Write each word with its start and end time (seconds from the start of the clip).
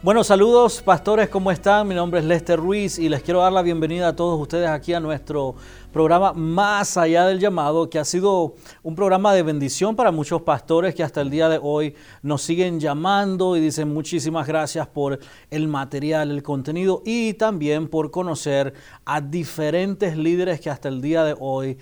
Bueno, 0.00 0.22
saludos 0.22 0.80
pastores, 0.80 1.28
¿cómo 1.28 1.50
están? 1.50 1.88
Mi 1.88 1.92
nombre 1.92 2.20
es 2.20 2.26
Lester 2.26 2.56
Ruiz 2.56 3.00
y 3.00 3.08
les 3.08 3.20
quiero 3.20 3.40
dar 3.40 3.52
la 3.52 3.62
bienvenida 3.62 4.06
a 4.06 4.14
todos 4.14 4.40
ustedes 4.40 4.68
aquí 4.68 4.94
a 4.94 5.00
nuestro 5.00 5.56
programa 5.92 6.32
Más 6.34 6.96
allá 6.96 7.26
del 7.26 7.40
llamado, 7.40 7.90
que 7.90 7.98
ha 7.98 8.04
sido 8.04 8.54
un 8.84 8.94
programa 8.94 9.34
de 9.34 9.42
bendición 9.42 9.96
para 9.96 10.12
muchos 10.12 10.42
pastores 10.42 10.94
que 10.94 11.02
hasta 11.02 11.20
el 11.20 11.30
día 11.30 11.48
de 11.48 11.58
hoy 11.60 11.96
nos 12.22 12.42
siguen 12.42 12.78
llamando 12.78 13.56
y 13.56 13.60
dicen 13.60 13.92
muchísimas 13.92 14.46
gracias 14.46 14.86
por 14.86 15.18
el 15.50 15.66
material, 15.66 16.30
el 16.30 16.44
contenido 16.44 17.02
y 17.04 17.34
también 17.34 17.88
por 17.88 18.12
conocer 18.12 18.74
a 19.04 19.20
diferentes 19.20 20.16
líderes 20.16 20.60
que 20.60 20.70
hasta 20.70 20.88
el 20.88 21.00
día 21.00 21.24
de 21.24 21.34
hoy 21.40 21.76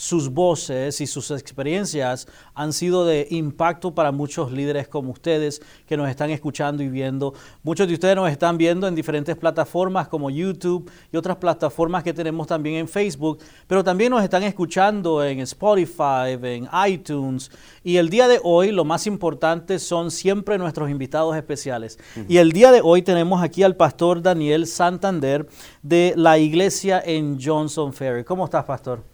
sus 0.00 0.30
voces 0.30 1.02
y 1.02 1.06
sus 1.06 1.30
experiencias 1.30 2.26
han 2.54 2.72
sido 2.72 3.04
de 3.04 3.26
impacto 3.28 3.94
para 3.94 4.12
muchos 4.12 4.50
líderes 4.50 4.88
como 4.88 5.10
ustedes 5.10 5.60
que 5.86 5.94
nos 5.94 6.08
están 6.08 6.30
escuchando 6.30 6.82
y 6.82 6.88
viendo. 6.88 7.34
Muchos 7.62 7.86
de 7.86 7.92
ustedes 7.92 8.16
nos 8.16 8.30
están 8.30 8.56
viendo 8.56 8.88
en 8.88 8.94
diferentes 8.94 9.36
plataformas 9.36 10.08
como 10.08 10.30
YouTube 10.30 10.90
y 11.12 11.18
otras 11.18 11.36
plataformas 11.36 12.02
que 12.02 12.14
tenemos 12.14 12.46
también 12.46 12.76
en 12.76 12.88
Facebook, 12.88 13.40
pero 13.66 13.84
también 13.84 14.10
nos 14.10 14.24
están 14.24 14.42
escuchando 14.42 15.22
en 15.22 15.40
Spotify, 15.40 16.32
en 16.42 16.66
iTunes. 16.88 17.50
Y 17.84 17.98
el 17.98 18.08
día 18.08 18.26
de 18.26 18.40
hoy 18.42 18.70
lo 18.70 18.86
más 18.86 19.06
importante 19.06 19.78
son 19.78 20.10
siempre 20.10 20.56
nuestros 20.56 20.88
invitados 20.88 21.36
especiales. 21.36 21.98
Y 22.26 22.38
el 22.38 22.52
día 22.52 22.72
de 22.72 22.80
hoy 22.82 23.02
tenemos 23.02 23.42
aquí 23.42 23.62
al 23.62 23.76
pastor 23.76 24.22
Daniel 24.22 24.66
Santander 24.66 25.46
de 25.82 26.14
la 26.16 26.38
iglesia 26.38 27.02
en 27.04 27.38
Johnson 27.38 27.92
Ferry. 27.92 28.24
¿Cómo 28.24 28.46
estás, 28.46 28.64
pastor? 28.64 29.09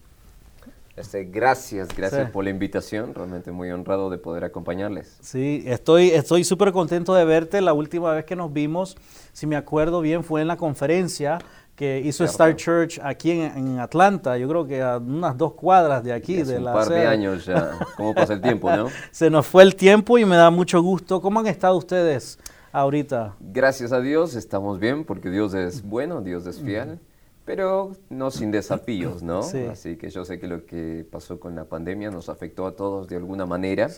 Este, 0.96 1.24
gracias, 1.24 1.94
gracias 1.94 2.30
por 2.30 2.44
la 2.44 2.50
invitación. 2.50 3.14
Realmente 3.14 3.52
muy 3.52 3.70
honrado 3.70 4.08
de 4.08 4.16
poder 4.16 4.44
acompañarles. 4.44 5.18
Sí, 5.20 5.62
estoy 5.66 6.08
estoy 6.10 6.42
súper 6.42 6.72
contento 6.72 7.14
de 7.14 7.24
verte. 7.26 7.60
La 7.60 7.74
última 7.74 8.12
vez 8.12 8.24
que 8.24 8.34
nos 8.34 8.50
vimos, 8.50 8.96
si 9.32 9.46
me 9.46 9.56
acuerdo 9.56 10.00
bien, 10.00 10.24
fue 10.24 10.40
en 10.40 10.48
la 10.48 10.56
conferencia 10.56 11.38
que 11.74 12.00
hizo 12.00 12.24
Star 12.24 12.56
Church 12.56 12.98
aquí 13.02 13.32
en, 13.32 13.78
Atlanta. 13.78 14.38
Yo 14.38 14.48
creo 14.48 14.66
que 14.66 14.80
a 14.80 14.96
unas 14.96 15.36
dos 15.36 15.52
cuadras 15.52 16.02
de 16.02 16.14
aquí. 16.14 16.42
de 16.42 16.56
un 16.56 16.64
par 16.64 16.88
de 16.88 17.06
años 17.06 17.44
ya. 17.44 17.72
¿Cómo 17.98 18.14
pasa 18.14 18.32
el 18.32 18.40
tiempo, 18.40 18.74
no? 18.74 18.88
Se 19.10 19.28
nos 19.28 19.46
fue 19.46 19.62
el 19.64 19.76
tiempo 19.76 20.16
y 20.16 20.24
me 20.24 20.36
da 20.36 20.50
mucho 20.50 20.80
gusto. 20.80 21.20
¿Cómo 21.20 21.40
han 21.40 21.46
estado 21.46 21.76
ustedes 21.76 22.38
ahorita? 22.72 23.36
Gracias 23.40 23.92
a 23.92 24.00
Dios 24.00 24.34
estamos 24.34 24.80
bien 24.80 25.04
porque 25.04 25.28
Dios 25.28 25.52
es 25.52 25.82
bueno, 25.82 26.22
Dios 26.22 26.46
es 26.46 26.58
fiel 26.58 26.98
pero 27.46 27.92
no 28.10 28.32
sin 28.32 28.50
desafíos, 28.50 29.22
¿no? 29.22 29.38
Así 29.70 29.96
que 29.96 30.10
yo 30.10 30.24
sé 30.24 30.38
que 30.40 30.48
lo 30.48 30.66
que 30.66 31.06
pasó 31.08 31.38
con 31.38 31.54
la 31.54 31.64
pandemia 31.64 32.10
nos 32.10 32.28
afectó 32.28 32.66
a 32.66 32.74
todos 32.74 33.06
de 33.06 33.16
alguna 33.16 33.46
manera. 33.46 33.88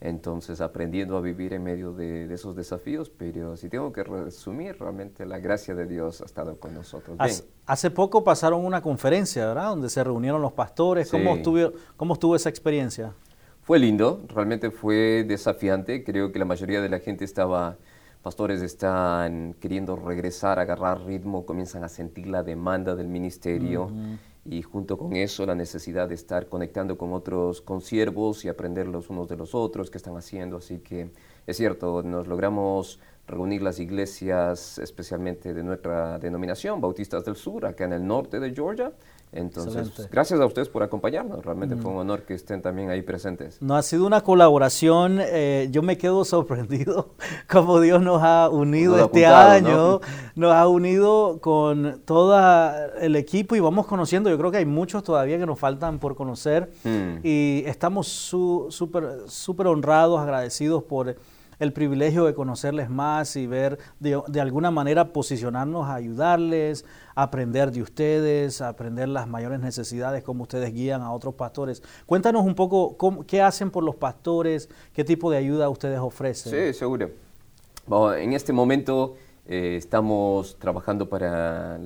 Entonces, 0.00 0.60
aprendiendo 0.60 1.16
a 1.16 1.20
vivir 1.20 1.52
en 1.52 1.62
medio 1.62 1.92
de, 1.92 2.32
esos 2.32 2.56
desafíos, 2.56 3.10
pero 3.10 3.56
si 3.56 3.68
tengo 3.68 3.92
que 3.92 4.02
resumir, 4.02 4.78
realmente 4.78 5.26
la 5.26 5.38
gracia 5.38 5.74
de 5.74 5.86
Dios 5.86 6.22
ha 6.22 6.24
estado 6.24 6.58
con 6.58 6.74
nosotros. 6.74 7.18
Hace, 7.66 7.90
poco 7.90 8.24
pasaron 8.24 8.64
una 8.64 8.80
conferencia, 8.80 9.46
¿verdad? 9.46 9.68
Donde 9.68 9.90
se 9.90 10.02
reunieron 10.02 10.40
los 10.40 10.52
pastores. 10.52 11.10
¿Cómo, 11.10 11.36
estuvo, 11.36 11.72
¿Cómo 11.98 12.14
estuvo 12.14 12.34
esa 12.34 12.48
experiencia? 12.48 13.12
Fue 13.62 13.78
lindo, 13.78 14.24
realmente 14.28 14.70
fue 14.70 15.24
desafiante. 15.26 16.02
Creo 16.02 16.32
que 16.32 16.38
la 16.38 16.44
mayoría 16.46 16.80
de 16.80 16.88
la 16.88 17.00
gente 17.00 17.24
estaba 17.26 17.76
pastores 18.26 18.60
están 18.60 19.54
queriendo 19.60 19.94
regresar, 19.94 20.58
agarrar 20.58 21.00
ritmo, 21.06 21.46
comienzan 21.46 21.84
a 21.84 21.88
sentir 21.88 22.26
la 22.26 22.42
demanda 22.42 22.96
del 22.96 23.06
ministerio 23.06 23.88
y 24.44 24.62
junto 24.62 24.98
con 24.98 25.14
eso 25.14 25.46
la 25.46 25.54
necesidad 25.54 26.08
de 26.08 26.16
estar 26.16 26.48
conectando 26.48 26.98
con 26.98 27.12
otros 27.12 27.60
consiervos 27.60 28.44
y 28.44 28.48
aprender 28.48 28.88
los 28.88 29.10
unos 29.10 29.28
de 29.28 29.36
los 29.36 29.54
otros 29.54 29.90
que 29.90 29.98
están 29.98 30.16
haciendo. 30.16 30.56
Así 30.56 30.78
que 30.78 31.10
es 31.46 31.56
cierto, 31.56 32.02
nos 32.02 32.26
logramos 32.26 32.98
reunir 33.28 33.62
las 33.62 33.78
iglesias, 33.78 34.80
especialmente 34.80 35.54
de 35.54 35.62
nuestra 35.62 36.18
denominación, 36.18 36.80
Bautistas 36.80 37.24
del 37.24 37.36
Sur, 37.36 37.64
acá 37.64 37.84
en 37.84 37.92
el 37.92 38.04
norte 38.04 38.40
de 38.40 38.52
Georgia, 38.52 38.92
entonces, 39.32 40.08
gracias 40.10 40.40
a 40.40 40.46
ustedes 40.46 40.68
por 40.68 40.82
acompañarnos. 40.82 41.44
Realmente 41.44 41.76
fue 41.76 41.90
un 41.90 41.98
honor 41.98 42.22
que 42.22 42.34
estén 42.34 42.62
también 42.62 42.90
ahí 42.90 43.02
presentes. 43.02 43.60
No 43.60 43.76
ha 43.76 43.82
sido 43.82 44.06
una 44.06 44.22
colaboración. 44.22 45.18
Eh, 45.20 45.68
yo 45.70 45.82
me 45.82 45.98
quedo 45.98 46.24
sorprendido 46.24 47.10
cómo 47.48 47.80
Dios 47.80 48.02
nos 48.02 48.22
ha 48.22 48.48
unido 48.48 48.98
este 48.98 49.26
año. 49.26 50.00
Nos 50.34 50.52
ha 50.54 50.66
unido 50.68 51.38
con 51.40 52.00
todo 52.04 52.38
el 52.98 53.16
equipo 53.16 53.56
y 53.56 53.60
vamos 53.60 53.86
conociendo. 53.86 54.30
Yo 54.30 54.38
creo 54.38 54.50
que 54.50 54.58
hay 54.58 54.66
muchos 54.66 55.02
todavía 55.02 55.38
que 55.38 55.46
nos 55.46 55.58
faltan 55.58 55.98
por 55.98 56.16
conocer. 56.16 56.72
Mm. 56.84 57.18
Y 57.22 57.62
estamos 57.66 58.08
súper 58.08 59.20
súper 59.26 59.66
honrados, 59.66 60.20
agradecidos 60.20 60.82
por 60.82 61.16
el 61.58 61.72
privilegio 61.72 62.24
de 62.24 62.34
conocerles 62.34 62.90
más 62.90 63.36
y 63.36 63.46
ver 63.46 63.78
de, 63.98 64.40
alguna 64.40 64.70
manera 64.70 65.12
posicionarnos 65.12 65.86
a 65.86 65.94
ayudarles, 65.94 66.84
aprender 67.14 67.72
de 67.72 67.82
ustedes, 67.82 68.60
aprender 68.60 69.08
las 69.08 69.26
mayores 69.26 69.60
necesidades, 69.60 70.22
cómo 70.22 70.42
ustedes 70.42 70.72
guían 70.72 71.02
a 71.02 71.12
otros 71.12 71.34
pastores. 71.34 71.82
Cuéntanos 72.04 72.44
un 72.44 72.54
poco 72.54 72.96
qué 73.26 73.42
hacen 73.42 73.70
por 73.70 73.84
los 73.84 73.96
pastores, 73.96 74.68
qué 74.92 75.04
tipo 75.04 75.30
de 75.30 75.38
ayuda 75.38 75.68
ustedes 75.68 75.98
ofrecen. 75.98 76.52
Sí, 76.52 76.78
seguro. 76.78 77.10
en 78.16 78.32
este 78.32 78.52
momento 78.52 79.16
eh, 79.46 79.76
estamos 79.76 80.58
trabajando 80.58 81.08
para 81.08 81.78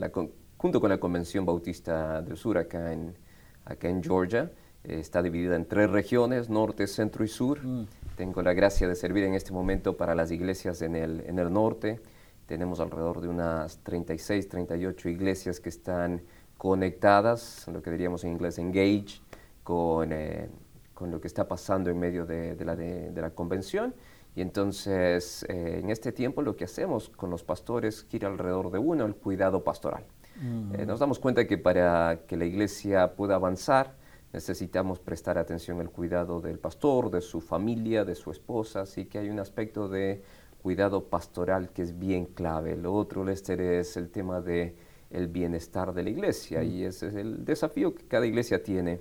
junto 0.57 0.81
con 0.81 0.91
la 0.91 0.99
Convención 0.99 1.47
Bautista 1.47 2.21
del 2.23 2.37
Sur 2.37 2.59
acá 2.59 2.93
en 2.93 4.03
Georgia. 4.03 4.51
Está 4.85 5.23
dividida 5.23 5.57
en 5.57 5.67
tres 5.67 5.91
regiones, 5.91 6.49
norte, 6.49 6.87
centro 6.87 7.25
y 7.25 7.29
sur. 7.29 7.63
Mm. 7.63 7.87
Tengo 8.17 8.43
la 8.43 8.55
gracia 8.55 8.89
de 8.89 8.95
servir 8.95 9.25
en 9.25 9.35
este 9.35 9.53
momento 9.53 9.97
para 9.97 10.15
las 10.15 10.31
iglesias 10.31 10.83
en 10.83 10.97
el, 10.97 11.21
en 11.27 11.39
el 11.39 11.53
norte. 11.53 12.01
Tenemos 12.47 12.81
alrededor 12.81 13.21
de 13.21 13.29
unas 13.29 13.79
36, 13.79 14.49
38 14.49 15.09
iglesias 15.09 15.61
que 15.61 15.69
están 15.69 16.23
conectadas, 16.57 17.67
lo 17.73 17.81
que 17.83 17.91
diríamos 17.91 18.25
en 18.25 18.33
inglés 18.33 18.59
engage, 18.59 19.23
con, 19.63 20.13
eh, 20.13 20.49
con 20.93 21.11
lo 21.11 21.21
que 21.21 21.29
está 21.29 21.47
pasando 21.47 21.91
en 21.91 21.99
medio 21.99 22.27
de, 22.27 22.55
de, 22.55 22.65
la, 22.65 22.77
de, 22.77 23.21
la, 23.21 23.31
convención. 23.31 23.95
Y 24.35 24.43
entonces, 24.43 25.45
eh, 25.49 25.81
en 25.83 25.91
este 25.91 26.13
tiempo 26.13 26.43
lo 26.43 26.57
que 26.57 26.65
hacemos 26.65 27.09
con 27.09 27.31
los 27.31 27.45
pastores 27.45 28.05
gira 28.11 28.29
alrededor 28.29 28.71
de 28.71 28.79
uno, 28.79 29.07
el 29.07 29.15
cuidado 29.15 29.65
pastoral. 29.65 30.05
Mm. 30.41 30.75
Eh, 30.75 30.87
nos 30.87 31.01
damos 31.01 31.19
cuenta 31.19 31.47
que 31.47 31.57
para 31.57 32.21
que 32.27 32.37
la 32.37 32.45
iglesia 32.45 33.15
pueda 33.15 33.37
avanzar, 33.37 33.95
necesitamos 34.33 34.99
prestar 34.99 35.39
atención 35.39 35.81
al 35.81 35.91
cuidado 35.91 36.41
del 36.41 36.59
pastor, 36.59 37.11
de 37.11 37.21
su 37.21 37.41
familia, 37.41 38.05
de 38.05 38.15
su 38.15 38.31
esposa, 38.31 38.83
así 38.83 39.07
que 39.07 39.19
hay 39.19 39.29
un 39.29 39.41
aspecto 39.41 39.89
de 39.89 40.23
cuidado 40.63 41.05
pastoral 41.05 41.71
que 41.71 41.83
es 41.83 41.99
bien 41.99 42.27
clave. 42.27 42.77
Lo 42.77 42.95
otro, 42.95 43.25
Lester, 43.25 43.61
es 43.61 43.97
el 43.97 44.11
tema 44.11 44.41
de 44.41 44.77
el 45.11 45.27
bienestar 45.27 45.93
de 45.93 46.05
la 46.05 46.11
iglesia 46.11 46.63
y 46.63 46.85
ese 46.85 47.09
es 47.09 47.15
el 47.15 47.45
desafío 47.45 47.95
que 47.95 48.07
cada 48.07 48.27
iglesia 48.27 48.63
tiene 48.63 49.01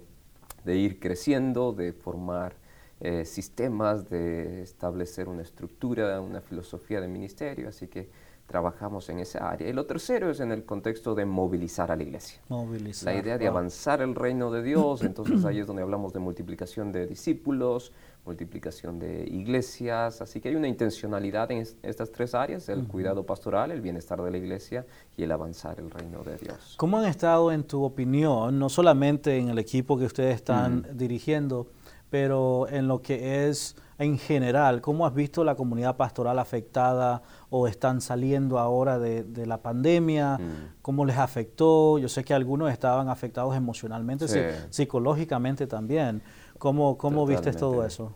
de 0.64 0.76
ir 0.76 1.00
creciendo, 1.00 1.72
de 1.72 1.94
formar 1.94 2.56
eh, 3.00 3.26
sistemas, 3.26 4.10
de 4.10 4.64
establecer 4.64 5.30
una 5.30 5.44
estructura, 5.44 6.20
una 6.20 6.42
filosofía 6.42 7.00
de 7.00 7.08
ministerio, 7.08 7.70
así 7.70 7.88
que 7.88 8.10
trabajamos 8.50 9.08
en 9.10 9.20
esa 9.20 9.48
área. 9.48 9.70
Y 9.70 9.74
lo 9.74 9.86
tercero 9.86 10.32
es 10.32 10.40
en 10.40 10.52
el 10.52 10.66
contexto 10.66 11.14
de 11.14 11.24
movilizar 11.24 11.92
a 11.92 11.96
la 11.96 12.02
iglesia. 12.02 12.42
Movilizar, 12.50 13.14
la 13.14 13.20
idea 13.20 13.38
de 13.38 13.48
avanzar 13.48 14.02
el 14.02 14.16
reino 14.16 14.50
de 14.50 14.64
Dios, 14.64 15.04
entonces 15.04 15.46
ahí 15.46 15.60
es 15.60 15.68
donde 15.68 15.84
hablamos 15.84 16.14
de 16.14 16.20
multiplicación 16.20 16.92
de 16.92 17.06
discípulos, 17.06 17.94
multiplicación 18.26 18.98
de 18.98 19.24
iglesias, 19.28 20.22
así 20.22 20.42
que 20.42 20.50
hay 20.50 20.56
una 20.56 20.68
intencionalidad 20.68 21.52
en 21.52 21.66
estas 21.84 22.12
tres 22.12 22.34
áreas, 22.34 22.68
el 22.70 22.88
cuidado 22.88 23.24
pastoral, 23.24 23.72
el 23.72 23.82
bienestar 23.82 24.20
de 24.22 24.32
la 24.32 24.38
iglesia 24.38 24.86
y 25.16 25.24
el 25.24 25.32
avanzar 25.32 25.80
el 25.80 25.92
reino 25.92 26.24
de 26.24 26.38
Dios. 26.38 26.74
¿Cómo 26.78 26.98
han 26.98 27.06
estado 27.06 27.52
en 27.52 27.64
tu 27.64 27.84
opinión, 27.84 28.58
no 28.58 28.70
solamente 28.70 29.38
en 29.38 29.50
el 29.50 29.60
equipo 29.60 29.98
que 29.98 30.06
ustedes 30.06 30.36
están 30.36 30.86
dirigiendo, 30.94 31.68
pero 32.10 32.68
en 32.70 32.88
lo 32.88 33.02
que 33.02 33.48
es 33.48 33.76
en 33.98 34.18
general, 34.18 34.82
¿cómo 34.82 35.06
has 35.06 35.14
visto 35.14 35.44
la 35.44 35.56
comunidad 35.56 35.98
pastoral 35.98 36.40
afectada 36.40 37.22
o 37.50 37.68
están 37.68 38.00
saliendo 38.00 38.58
ahora 38.58 38.98
de, 38.98 39.46
la 39.46 39.62
pandemia? 39.62 40.38
Mm. 40.38 40.76
¿Cómo 40.82 41.06
les 41.06 41.18
afectó? 41.18 41.98
Yo 42.00 42.08
sé 42.08 42.24
que 42.24 42.34
algunos 42.34 42.72
estaban 42.72 43.10
afectados 43.10 43.56
emocionalmente, 43.56 44.26
psicológicamente 44.70 45.68
también. 45.68 46.22
¿Cómo, 46.58 46.98
cómo 46.98 47.26
viste 47.26 47.52
todo 47.54 47.86
eso? 47.86 48.16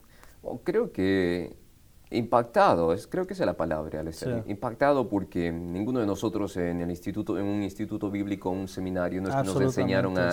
creo 0.63 0.91
que 0.91 1.55
Impactado, 2.13 2.93
es, 2.93 3.07
creo 3.07 3.25
que 3.25 3.33
esa 3.33 3.43
es 3.43 3.47
la 3.47 3.57
palabra, 3.57 3.99
Alessandro. 3.99 4.43
Impactado 4.47 5.09
porque 5.09 5.51
ninguno 5.51 5.99
de 5.99 6.05
nosotros 6.05 6.55
en 6.57 6.81
el 6.81 6.89
instituto, 6.91 7.39
en 7.39 7.45
un 7.45 7.63
instituto 7.63 8.11
bíblico, 8.11 8.51
un 8.51 8.67
seminario, 8.67 9.19
nos 9.19 9.59
enseñaron 9.59 10.17
a, 10.19 10.31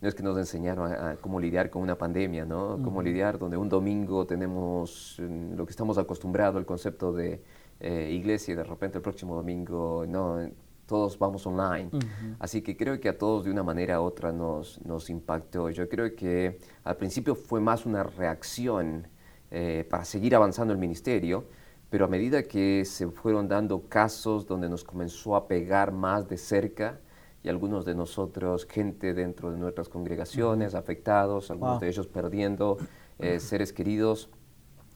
no 0.00 0.08
es 0.08 0.14
que 0.14 0.22
nos 0.22 0.36
enseñaron 0.38 0.92
a, 0.92 1.16
cómo 1.16 1.40
lidiar 1.40 1.70
con 1.70 1.82
una 1.82 1.96
pandemia, 1.96 2.44
¿no? 2.44 2.80
Cómo 2.82 3.02
lidiar 3.02 3.38
donde 3.38 3.56
un 3.56 3.68
domingo 3.68 4.26
tenemos 4.26 5.16
mm, 5.18 5.54
lo 5.54 5.66
que 5.66 5.70
estamos 5.70 5.98
acostumbrados, 5.98 6.58
el 6.60 6.66
concepto 6.66 7.12
de 7.12 7.42
eh, 7.80 8.10
iglesia, 8.12 8.52
y 8.52 8.56
de 8.56 8.64
repente 8.64 8.98
el 8.98 9.02
próximo 9.02 9.34
domingo, 9.34 10.04
no, 10.08 10.38
todos 10.88 11.18
vamos 11.18 11.46
online. 11.46 11.90
Así 12.38 12.62
que 12.62 12.76
creo 12.76 12.98
que 12.98 13.10
a 13.10 13.18
todos 13.18 13.44
de 13.44 13.50
una 13.50 13.62
manera 13.62 14.00
u 14.00 14.04
otra 14.04 14.32
nos, 14.32 14.80
nos 14.84 15.10
impactó. 15.10 15.68
Yo 15.68 15.88
creo 15.88 16.16
que 16.16 16.58
al 16.82 16.96
principio 16.96 17.34
fue 17.34 17.60
más 17.60 17.84
una 17.84 18.02
reacción 18.02 19.06
eh, 19.50 19.86
para 19.88 20.04
seguir 20.04 20.34
avanzando 20.34 20.72
el 20.72 20.78
ministerio, 20.78 21.44
pero 21.90 22.06
a 22.06 22.08
medida 22.08 22.42
que 22.42 22.84
se 22.84 23.06
fueron 23.08 23.48
dando 23.48 23.82
casos 23.88 24.46
donde 24.46 24.68
nos 24.68 24.82
comenzó 24.82 25.36
a 25.36 25.46
pegar 25.46 25.92
más 25.92 26.26
de 26.26 26.38
cerca, 26.38 27.00
y 27.42 27.48
algunos 27.48 27.84
de 27.84 27.94
nosotros, 27.94 28.66
gente 28.66 29.14
dentro 29.14 29.50
de 29.50 29.58
nuestras 29.58 29.88
congregaciones, 29.88 30.74
afectados, 30.74 31.50
algunos 31.50 31.80
de 31.80 31.88
ellos 31.88 32.06
perdiendo 32.06 32.78
eh, 33.18 33.40
seres 33.40 33.72
queridos, 33.72 34.28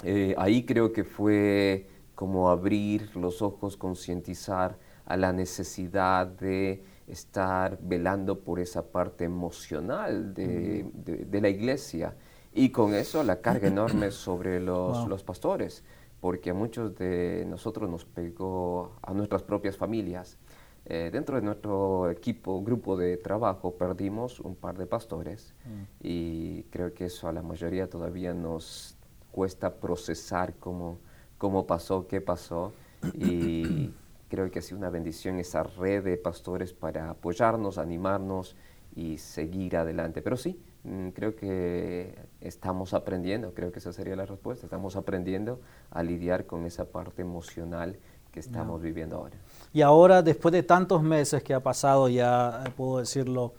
eh, 0.02 0.34
ahí 0.36 0.64
creo 0.64 0.92
que 0.92 1.04
fue 1.04 1.86
como 2.14 2.50
abrir 2.50 3.16
los 3.16 3.42
ojos, 3.42 3.76
concientizar 3.76 4.78
a 5.06 5.16
la 5.16 5.32
necesidad 5.32 6.26
de 6.26 6.84
estar 7.06 7.78
velando 7.82 8.40
por 8.40 8.60
esa 8.60 8.90
parte 8.90 9.24
emocional 9.24 10.34
de, 10.34 10.86
de 10.94 11.40
la 11.40 11.48
iglesia. 11.48 12.14
Y 12.54 12.70
con 12.70 12.94
eso 12.94 13.22
la 13.22 13.40
carga 13.40 13.68
enorme 13.68 14.10
sobre 14.10 14.60
los, 14.60 15.06
los, 15.08 15.22
pastores, 15.24 15.82
porque 16.20 16.50
a 16.50 16.54
muchos 16.54 16.94
de 16.96 17.44
nosotros 17.48 17.88
nos 17.90 18.04
pegó 18.04 18.96
a 19.02 19.12
nuestras 19.12 19.42
propias 19.42 19.76
familias. 19.76 20.38
Eh, 20.84 21.10
dentro 21.12 21.36
de 21.36 21.42
nuestro 21.42 22.10
equipo, 22.10 22.62
grupo 22.62 22.96
de 22.96 23.16
trabajo, 23.16 23.76
perdimos 23.76 24.40
un 24.40 24.56
par 24.56 24.76
de 24.76 24.86
pastores 24.86 25.54
mm. 25.64 25.82
y 26.00 26.62
creo 26.64 26.92
que 26.92 27.04
eso 27.04 27.28
a 27.28 27.32
la 27.32 27.42
mayoría 27.42 27.88
todavía 27.88 28.34
nos 28.34 28.96
cuesta 29.30 29.74
procesar 29.74 30.54
cómo, 30.54 30.98
cómo 31.38 31.66
pasó, 31.66 32.08
qué 32.08 32.20
pasó 32.20 32.72
y 33.14 33.92
creo 34.28 34.50
que 34.50 34.58
ha 34.58 34.62
sido 34.62 34.78
una 34.78 34.90
bendición 34.90 35.38
esa 35.38 35.62
red 35.62 36.02
de 36.02 36.16
pastores 36.16 36.72
para 36.72 37.10
apoyarnos, 37.10 37.78
animarnos 37.78 38.56
y 38.96 39.18
seguir 39.18 39.76
adelante. 39.76 40.20
Pero 40.20 40.36
sí, 40.36 40.60
Mm, 40.84 41.10
creo 41.10 41.36
que 41.36 42.12
estamos 42.40 42.92
aprendiendo, 42.92 43.54
creo 43.54 43.70
que 43.70 43.78
esa 43.78 43.92
sería 43.92 44.16
la 44.16 44.26
respuesta, 44.26 44.66
estamos 44.66 44.96
aprendiendo 44.96 45.60
a 45.90 46.02
lidiar 46.02 46.46
con 46.46 46.64
esa 46.64 46.86
parte 46.86 47.22
emocional 47.22 47.98
que 48.32 48.40
estamos 48.40 48.80
viviendo 48.80 49.16
ahora. 49.16 49.36
Y 49.74 49.82
ahora, 49.82 50.22
después 50.22 50.52
de 50.52 50.62
tantos 50.62 51.02
meses 51.02 51.42
que 51.42 51.52
ha 51.52 51.60
pasado, 51.60 52.08
ya 52.08 52.64
eh, 52.66 52.70
puedo 52.74 52.98
decirlo, 52.98 53.52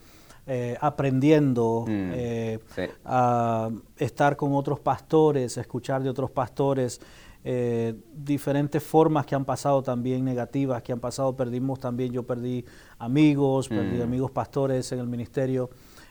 eh, 0.46 0.76
aprendiendo 0.82 1.86
mm, 1.88 2.12
eh, 2.14 2.60
a 3.06 3.70
estar 3.98 4.36
con 4.36 4.54
otros 4.56 4.80
pastores, 4.80 5.58
escuchar 5.58 6.04
de 6.04 6.10
otros 6.10 6.32
pastores, 6.32 7.00
diferentes 8.14 8.82
formas 8.82 9.26
que 9.26 9.36
han 9.36 9.44
pasado 9.44 9.84
también 9.84 10.24
negativas, 10.24 10.82
que 10.82 10.94
han 10.94 11.02
pasado, 11.02 11.36
perdimos 11.36 11.78
también, 11.78 12.14
yo 12.14 12.24
perdí 12.24 12.64
amigos, 13.00 13.68
perdí 13.68 13.98
mm. 13.98 14.02
amigos 14.02 14.32
pastores 14.32 14.90
en 14.94 15.00
el 15.00 15.08
ministerio. 15.08 15.70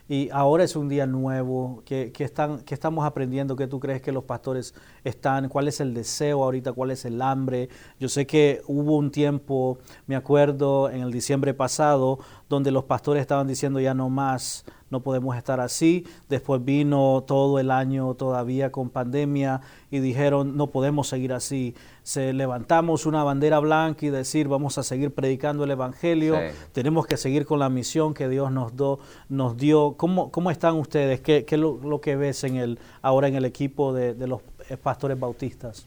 Y 0.08 0.28
ahora 0.30 0.64
es 0.64 0.74
un 0.74 0.88
día 0.88 1.06
nuevo. 1.06 1.82
¿Qué, 1.86 2.12
están, 2.18 2.60
qué 2.60 2.74
estamos 2.74 3.04
aprendiendo? 3.04 3.54
¿Qué 3.54 3.66
tú 3.66 3.78
crees 3.78 4.02
que 4.02 4.10
los 4.10 4.24
pastores 4.24 4.74
están? 5.04 5.48
¿Cuál 5.48 5.68
es 5.68 5.80
el 5.80 5.94
deseo 5.94 6.42
ahorita? 6.42 6.72
¿Cuál 6.72 6.90
es 6.90 7.04
el 7.04 7.22
hambre? 7.22 7.68
Yo 8.00 8.08
sé 8.08 8.26
que 8.26 8.62
hubo 8.66 8.96
un 8.96 9.10
tiempo, 9.10 9.78
me 10.06 10.16
acuerdo, 10.16 10.90
en 10.90 11.02
el 11.02 11.12
diciembre 11.12 11.54
pasado, 11.54 12.18
donde 12.52 12.70
los 12.70 12.84
pastores 12.84 13.22
estaban 13.22 13.48
diciendo 13.48 13.80
ya 13.80 13.94
no 13.94 14.10
más, 14.10 14.66
no 14.90 15.00
podemos 15.00 15.36
estar 15.38 15.58
así. 15.58 16.06
Después 16.28 16.62
vino 16.62 17.24
todo 17.26 17.58
el 17.58 17.70
año 17.70 18.12
todavía 18.14 18.70
con 18.70 18.90
pandemia 18.90 19.62
y 19.90 20.00
dijeron 20.00 20.54
no 20.56 20.66
podemos 20.66 21.08
seguir 21.08 21.32
así. 21.32 21.74
Se 22.02 22.34
levantamos 22.34 23.06
una 23.06 23.24
bandera 23.24 23.58
blanca 23.58 24.04
y 24.04 24.10
decir 24.10 24.48
vamos 24.48 24.76
a 24.76 24.82
seguir 24.82 25.14
predicando 25.14 25.64
el 25.64 25.70
Evangelio, 25.70 26.38
tenemos 26.72 27.06
que 27.06 27.16
seguir 27.16 27.46
con 27.46 27.58
la 27.58 27.70
misión 27.70 28.12
que 28.12 28.28
Dios 28.28 28.52
nos, 28.52 28.76
do, 28.76 28.98
nos 29.30 29.56
dio. 29.56 29.94
¿Cómo, 29.96 30.30
¿Cómo 30.30 30.50
están 30.50 30.76
ustedes? 30.76 31.22
¿Qué, 31.22 31.46
es 31.48 31.58
lo, 31.58 32.00
que 32.02 32.16
ves 32.16 32.44
en 32.44 32.56
el, 32.56 32.78
ahora 33.00 33.28
en 33.28 33.34
el 33.34 33.46
equipo 33.46 33.94
de, 33.94 34.12
de 34.12 34.26
los 34.26 34.42
pastores 34.82 35.18
bautistas? 35.18 35.86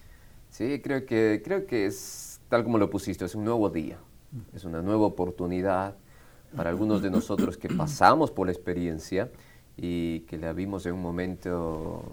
Sí, 0.50 0.82
creo 0.84 1.06
que, 1.06 1.44
creo 1.46 1.68
que 1.68 1.86
es 1.86 2.40
tal 2.50 2.64
como 2.64 2.80
lo 2.80 2.90
pusiste, 2.90 3.26
es 3.26 3.36
un 3.36 3.44
nuevo 3.44 3.70
día, 3.70 3.98
es 4.56 4.64
una 4.64 4.82
nueva 4.82 5.06
oportunidad 5.06 5.96
para 6.56 6.70
algunos 6.70 7.02
de 7.02 7.10
nosotros 7.10 7.58
que 7.58 7.70
pasamos 7.70 8.32
por 8.32 8.48
la 8.48 8.54
experiencia 8.54 9.30
y 9.78 10.22
que 10.22 10.38
la 10.38 10.54
vimos 10.54 10.86
en 10.86 10.94
un 10.94 11.02
momento 11.02 12.04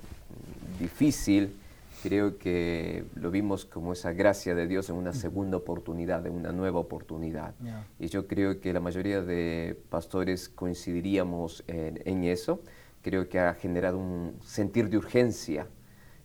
difícil, 0.79 1.55
creo 2.03 2.37
que 2.37 3.05
lo 3.15 3.31
vimos 3.31 3.65
como 3.65 3.93
esa 3.93 4.13
gracia 4.13 4.55
de 4.55 4.67
Dios 4.67 4.91
en 4.91 4.97
una 4.97 5.13
segunda 5.13 5.57
oportunidad, 5.57 6.27
en 6.27 6.35
una 6.35 6.53
nueva 6.53 6.81
oportunidad. 6.81 7.55
Y 7.99 8.09
yo 8.09 8.27
creo 8.27 8.61
que 8.61 8.73
la 8.73 8.81
mayoría 8.81 9.23
de 9.23 9.79
pastores 9.89 10.49
coincidiríamos 10.49 11.63
en, 11.69 12.25
eso. 12.25 12.61
Creo 13.03 13.29
que 13.29 13.39
ha 13.39 13.55
generado 13.55 13.99
un 13.99 14.37
sentir 14.45 14.89
de 14.89 14.97
urgencia. 14.97 15.67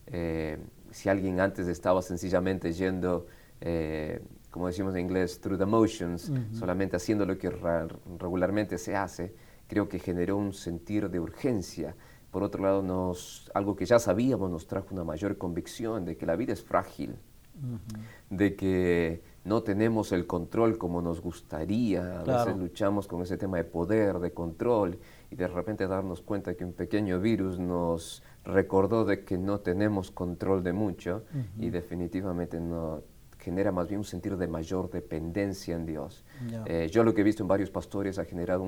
Eh, 0.07 0.57
si 0.91 1.09
alguien 1.09 1.39
antes 1.39 1.67
estaba 1.67 2.01
sencillamente 2.01 2.71
yendo 2.71 3.27
eh, 3.61 4.21
como 4.51 4.67
decimos 4.67 4.93
en 4.95 5.01
inglés, 5.01 5.39
through 5.39 5.57
the 5.57 5.65
motions, 5.65 6.31
solamente 6.51 6.95
haciendo 6.95 7.25
lo 7.25 7.37
que 7.37 7.49
regularmente 8.19 8.77
se 8.77 8.95
hace, 8.95 9.33
creo 9.67 9.87
que 9.87 9.99
generó 9.99 10.37
un 10.37 10.53
sentir 10.53 11.09
de 11.09 11.19
urgencia. 11.19 11.95
Por 12.31 12.43
otro 12.43 12.63
lado, 12.63 12.81
nos, 12.81 13.51
algo 13.53 13.75
que 13.75 13.85
ya 13.85 13.99
sabíamos 13.99 14.49
nos 14.49 14.67
trajo 14.67 14.87
una 14.91 15.03
mayor 15.03 15.37
convicción 15.37 16.05
de 16.05 16.17
que 16.17 16.25
la 16.25 16.35
vida 16.35 16.53
es 16.53 16.63
frágil, 16.63 17.15
de 18.29 18.55
que 18.55 19.21
no 19.43 19.63
tenemos 19.63 20.11
el 20.11 20.27
control 20.27 20.77
como 20.77 21.01
nos 21.01 21.21
gustaría. 21.21 22.19
A 22.19 22.23
veces 22.23 22.57
luchamos 22.57 23.07
con 23.07 23.21
ese 23.21 23.37
tema 23.37 23.57
de 23.57 23.63
poder, 23.63 24.19
de 24.19 24.31
control, 24.31 24.99
y 25.31 25.35
de 25.35 25.47
repente 25.47 25.87
darnos 25.87 26.21
cuenta 26.21 26.55
que 26.55 26.65
un 26.65 26.73
pequeño 26.73 27.19
virus 27.19 27.59
nos 27.59 28.23
recordó 28.43 29.05
de 29.05 29.23
que 29.23 29.37
no 29.37 29.59
tenemos 29.59 30.11
control 30.11 30.63
de 30.63 30.73
mucho 30.73 31.23
y 31.57 31.69
definitivamente 31.69 32.59
no 32.59 33.01
genera 33.47 33.71
más 33.71 33.87
bien 33.87 33.99
un 33.99 34.03
sentido 34.03 34.35
de 34.35 34.45
mayor 34.45 34.91
dependencia 34.91 35.73
en 35.73 35.85
Dios. 35.85 36.25
Eh, 36.65 36.89
yo 36.91 37.05
lo 37.05 37.13
que 37.13 37.21
he 37.21 37.23
visto 37.23 37.43
en 37.43 37.47
varios 37.47 37.71
pastores 37.71 38.19
ha 38.19 38.25
generado 38.25 38.61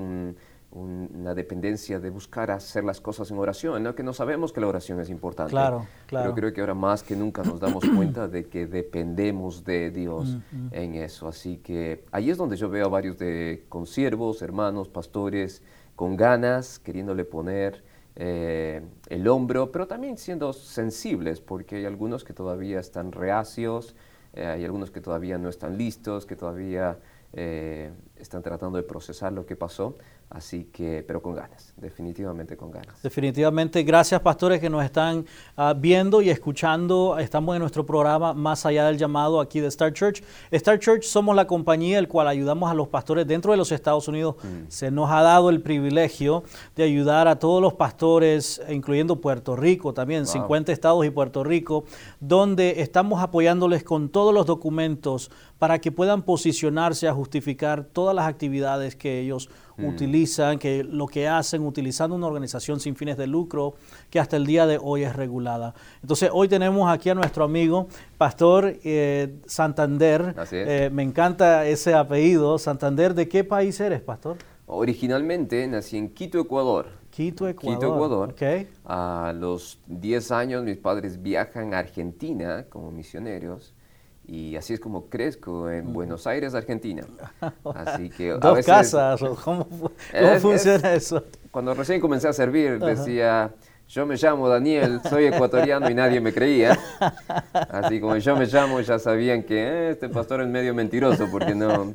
una 0.70 1.34
dependencia 1.34 2.00
de 2.00 2.08
buscar 2.08 2.50
hacer 2.50 2.82
las 2.82 2.98
cosas 2.98 3.30
en 3.30 3.36
oración, 3.36 3.82
¿no? 3.82 3.94
que 3.94 4.02
no 4.02 4.14
sabemos 4.14 4.54
que 4.54 4.62
la 4.62 4.68
oración 4.68 4.98
es 4.98 5.10
importante. 5.10 5.50
Claro, 5.50 5.86
claro. 6.06 6.24
Pero 6.24 6.34
creo 6.34 6.52
que 6.54 6.62
ahora 6.62 6.72
más 6.72 7.02
que 7.02 7.14
nunca 7.14 7.42
nos 7.42 7.60
damos 7.60 7.84
cuenta 7.94 8.26
de 8.26 8.46
que 8.46 8.66
dependemos 8.66 9.64
de 9.66 9.90
Dios 9.90 10.38
en 10.70 10.94
eso. 10.94 11.28
Así 11.28 11.58
que 11.58 12.06
ahí 12.10 12.30
es 12.30 12.38
donde 12.38 12.56
yo 12.56 12.70
veo 12.70 12.86
a 12.86 12.88
varios 12.88 13.18
de 13.18 13.66
consiervos, 13.68 14.40
hermanos, 14.40 14.88
pastores, 14.88 15.62
con 15.94 16.16
ganas, 16.16 16.78
queriéndole 16.78 17.26
poner 17.26 17.84
eh, 18.16 18.80
el 19.10 19.28
hombro, 19.28 19.70
pero 19.70 19.86
también 19.86 20.16
siendo 20.16 20.54
sensibles, 20.54 21.42
porque 21.42 21.76
hay 21.76 21.84
algunos 21.84 22.24
que 22.24 22.32
todavía 22.32 22.80
están 22.80 23.12
reacios, 23.12 23.94
eh, 24.34 24.46
hay 24.46 24.64
algunos 24.64 24.90
que 24.90 25.00
todavía 25.00 25.38
no 25.38 25.48
están 25.48 25.76
listos, 25.76 26.26
que 26.26 26.36
todavía 26.36 26.98
eh, 27.32 27.92
están 28.16 28.42
tratando 28.42 28.76
de 28.76 28.84
procesar 28.84 29.32
lo 29.32 29.46
que 29.46 29.56
pasó. 29.56 29.96
Así 30.30 30.68
que, 30.72 31.04
pero 31.04 31.20
con 31.20 31.34
ganas, 31.34 31.74
definitivamente 31.76 32.56
con 32.56 32.70
ganas. 32.70 33.02
Definitivamente, 33.02 33.82
gracias 33.82 34.20
pastores 34.20 34.60
que 34.60 34.70
nos 34.70 34.84
están 34.84 35.26
ah, 35.56 35.74
viendo 35.76 36.22
y 36.22 36.30
escuchando. 36.30 37.18
Estamos 37.18 37.56
en 37.56 37.60
nuestro 37.60 37.84
programa 37.84 38.32
Más 38.32 38.64
allá 38.64 38.86
del 38.86 38.96
llamado 38.96 39.40
aquí 39.40 39.58
de 39.58 39.66
Star 39.66 39.92
Church. 39.92 40.22
Star 40.52 40.78
Church 40.78 41.02
somos 41.02 41.34
la 41.34 41.48
compañía 41.48 41.98
el 41.98 42.06
cual 42.06 42.28
ayudamos 42.28 42.70
a 42.70 42.74
los 42.74 42.86
pastores 42.86 43.26
dentro 43.26 43.50
de 43.50 43.58
los 43.58 43.72
Estados 43.72 44.06
Unidos. 44.06 44.36
Mm. 44.40 44.68
Se 44.68 44.92
nos 44.92 45.10
ha 45.10 45.20
dado 45.22 45.50
el 45.50 45.62
privilegio 45.62 46.44
de 46.76 46.84
ayudar 46.84 47.26
a 47.26 47.40
todos 47.40 47.60
los 47.60 47.74
pastores, 47.74 48.62
incluyendo 48.68 49.20
Puerto 49.20 49.56
Rico 49.56 49.92
también, 49.94 50.26
50 50.26 50.70
estados 50.70 51.04
y 51.04 51.10
Puerto 51.10 51.42
Rico, 51.42 51.82
donde 52.20 52.82
estamos 52.82 53.20
apoyándoles 53.20 53.82
con 53.82 54.08
todos 54.08 54.32
los 54.32 54.46
documentos 54.46 55.28
para 55.58 55.78
que 55.80 55.92
puedan 55.92 56.22
posicionarse 56.22 57.08
a 57.08 57.12
justificar 57.12 57.84
todas 57.84 58.14
las 58.14 58.26
actividades 58.26 58.96
que 58.96 59.20
ellos 59.20 59.50
Mm. 59.80 59.88
utilizan, 59.88 60.58
que 60.58 60.84
lo 60.84 61.06
que 61.06 61.28
hacen 61.28 61.62
utilizando 61.62 62.16
una 62.16 62.26
organización 62.26 62.80
sin 62.80 62.96
fines 62.96 63.16
de 63.16 63.26
lucro 63.26 63.74
que 64.10 64.20
hasta 64.20 64.36
el 64.36 64.46
día 64.46 64.66
de 64.66 64.78
hoy 64.80 65.04
es 65.04 65.14
regulada. 65.14 65.74
Entonces 66.02 66.30
hoy 66.32 66.48
tenemos 66.48 66.90
aquí 66.90 67.10
a 67.10 67.14
nuestro 67.14 67.44
amigo 67.44 67.88
Pastor 68.18 68.76
eh, 68.84 69.34
Santander. 69.46 70.34
Eh, 70.52 70.90
me 70.92 71.02
encanta 71.02 71.66
ese 71.66 71.94
apellido. 71.94 72.58
Santander, 72.58 73.14
¿de 73.14 73.28
qué 73.28 73.44
país 73.44 73.80
eres, 73.80 74.00
Pastor? 74.00 74.36
Originalmente 74.66 75.66
nací 75.66 75.96
en 75.96 76.10
Quito, 76.10 76.38
Ecuador. 76.38 76.86
Quito, 77.10 77.48
Ecuador. 77.48 77.78
Quito, 77.78 77.94
Ecuador. 77.94 78.30
Ok. 78.30 78.68
A 78.84 79.34
los 79.36 79.80
10 79.88 80.30
años 80.30 80.64
mis 80.64 80.76
padres 80.76 81.20
viajan 81.20 81.74
a 81.74 81.78
Argentina 81.80 82.66
como 82.68 82.92
misioneros 82.92 83.74
y 84.30 84.56
así 84.56 84.74
es 84.74 84.80
como 84.80 85.06
crezco 85.08 85.68
en 85.70 85.92
Buenos 85.92 86.26
Aires, 86.26 86.54
Argentina. 86.54 87.02
Así 87.74 88.10
que 88.10 88.30
a 88.32 88.36
Dos 88.38 88.54
veces- 88.56 88.66
casas, 88.66 89.20
¿o 89.22 89.34
¿cómo, 89.34 89.66
cómo 89.68 89.90
Es- 90.12 90.40
funciona 90.42 90.94
eso? 90.94 91.24
Cuando 91.50 91.74
recién 91.74 92.00
comencé 92.00 92.28
a 92.28 92.32
servir 92.32 92.78
decía, 92.78 93.50
yo 93.88 94.06
me 94.06 94.14
llamo 94.14 94.48
Daniel, 94.48 95.00
soy 95.10 95.24
ecuatoriano 95.24 95.90
y 95.90 95.94
nadie 95.94 96.20
me 96.20 96.32
creía. 96.32 96.78
Así 97.52 98.00
como 98.00 98.16
yo 98.16 98.36
me 98.36 98.46
llamo, 98.46 98.80
ya 98.80 99.00
sabían 99.00 99.42
que 99.42 99.56
"Eh, 99.66 99.90
este 99.90 100.08
pastor 100.08 100.42
es 100.42 100.48
medio 100.48 100.72
mentiroso 100.74 101.26
porque 101.30 101.54
no... 101.56 101.92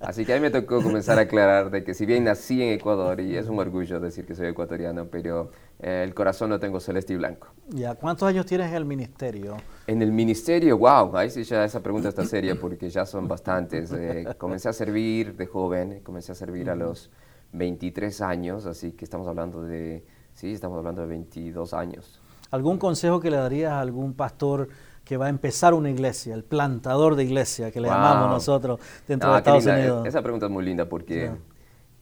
Así 0.00 0.24
que 0.24 0.32
a 0.32 0.36
mí 0.36 0.42
me 0.42 0.50
tocó 0.50 0.82
comenzar 0.82 1.18
a 1.18 1.22
aclarar 1.22 1.70
de 1.70 1.82
que 1.84 1.92
si 1.94 2.04
bien 2.06 2.24
nací 2.24 2.62
en 2.62 2.72
Ecuador 2.74 3.20
y 3.20 3.36
es 3.36 3.46
un 3.48 3.58
orgullo 3.58 4.00
decir 4.00 4.26
que 4.26 4.34
soy 4.34 4.48
ecuatoriano, 4.48 5.06
pero 5.10 5.50
eh, 5.86 6.02
el 6.02 6.14
corazón 6.14 6.48
lo 6.48 6.58
tengo 6.58 6.80
celeste 6.80 7.12
y 7.12 7.16
blanco. 7.16 7.48
Ya, 7.68 7.94
¿Cuántos 7.94 8.26
años 8.26 8.46
tienes 8.46 8.68
en 8.70 8.76
el 8.76 8.84
ministerio? 8.86 9.56
En 9.86 10.00
el 10.00 10.12
ministerio, 10.12 10.78
wow, 10.78 11.14
ahí 11.14 11.28
sí 11.28 11.44
ya 11.44 11.62
esa 11.62 11.80
pregunta 11.82 12.08
está 12.08 12.24
seria 12.24 12.54
porque 12.58 12.88
ya 12.88 13.04
son 13.04 13.28
bastantes. 13.28 13.92
Eh, 13.92 14.24
comencé 14.38 14.70
a 14.70 14.72
servir 14.72 15.36
de 15.36 15.46
joven, 15.46 16.00
comencé 16.02 16.32
a 16.32 16.34
servir 16.34 16.70
a 16.70 16.74
los 16.74 17.10
23 17.52 18.20
años, 18.22 18.64
así 18.64 18.92
que 18.92 19.04
estamos 19.04 19.28
hablando 19.28 19.62
de, 19.62 20.02
sí, 20.32 20.52
estamos 20.54 20.78
hablando 20.78 21.02
de 21.02 21.08
22 21.08 21.74
años. 21.74 22.18
¿Algún 22.50 22.78
consejo 22.78 23.20
que 23.20 23.30
le 23.30 23.36
darías 23.36 23.72
a 23.72 23.80
algún 23.80 24.14
pastor 24.14 24.68
que 25.04 25.18
va 25.18 25.26
a 25.26 25.28
empezar 25.28 25.74
una 25.74 25.90
iglesia, 25.90 26.34
el 26.34 26.44
plantador 26.44 27.14
de 27.14 27.24
iglesia, 27.24 27.70
que 27.70 27.78
le 27.80 27.88
Wow. 27.88 27.96
llamamos 27.96 28.30
nosotros 28.30 28.80
dentro 29.06 29.28
Ah, 29.28 29.32
de 29.34 29.38
Estados. 29.38 29.66
Unidos? 29.66 30.06
Esa 30.08 30.22
pregunta 30.22 30.46
es 30.46 30.52
muy 30.52 30.64
linda 30.64 30.88
porque 30.88 31.24
Ya. 31.24 31.36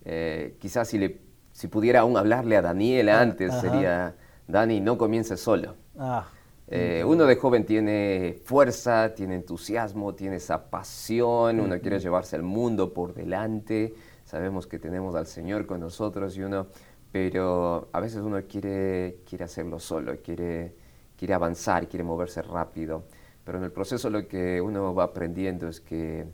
eh, 0.04 0.56
quizás 0.60 0.86
si, 0.88 0.98
le, 0.98 1.18
si 1.52 1.68
pudiera 1.68 2.00
aún 2.00 2.16
hablarle 2.16 2.56
a 2.56 2.62
Daniel 2.62 3.08
antes 3.10 3.58
ajá. 3.58 3.60
sería, 3.60 4.16
Dani, 4.48 4.80
no 4.80 4.98
comiences 4.98 5.40
solo. 5.40 5.76
Ah, 5.98 6.32
Eh, 6.68 7.04
uno 7.06 7.26
de 7.26 7.36
joven 7.36 7.66
tiene 7.66 8.40
fuerza, 8.44 9.14
tiene 9.14 9.34
entusiasmo, 9.34 10.14
tiene 10.14 10.36
esa 10.36 10.70
pasión, 10.70 11.60
uno 11.60 11.78
quiere 11.80 11.98
llevarse 11.98 12.36
el 12.36 12.42
mundo 12.42 12.94
por 12.94 13.12
delante, 13.14 13.94
sabemos 14.24 14.66
que 14.66 14.78
tenemos 14.78 15.14
al 15.14 15.26
Señor 15.26 15.66
con 15.66 15.80
nosotros 15.80 16.36
y 16.36 16.42
uno, 16.42 16.68
pero 17.10 17.88
a 17.92 18.00
veces 18.00 18.22
uno 18.22 18.40
quiere, 18.48 19.20
quiere 19.28 19.44
hacerlo 19.44 19.78
solo, 19.80 20.16
quiere, 20.22 20.74
quiere 21.16 21.34
avanzar, 21.34 21.88
quiere 21.88 22.04
moverse 22.04 22.40
rápido, 22.42 23.04
pero 23.44 23.58
en 23.58 23.64
el 23.64 23.72
proceso 23.72 24.08
lo 24.08 24.26
que 24.26 24.60
uno 24.60 24.94
va 24.94 25.04
aprendiendo 25.04 25.68
es 25.68 25.80
que 25.80 26.26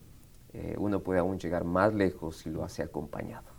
eh, 0.52 0.74
uno 0.78 1.00
puede 1.02 1.20
aún 1.20 1.38
llegar 1.38 1.64
más 1.64 1.94
lejos 1.94 2.36
si 2.36 2.50
lo 2.50 2.64
hace 2.64 2.82
acompañado. 2.82 3.57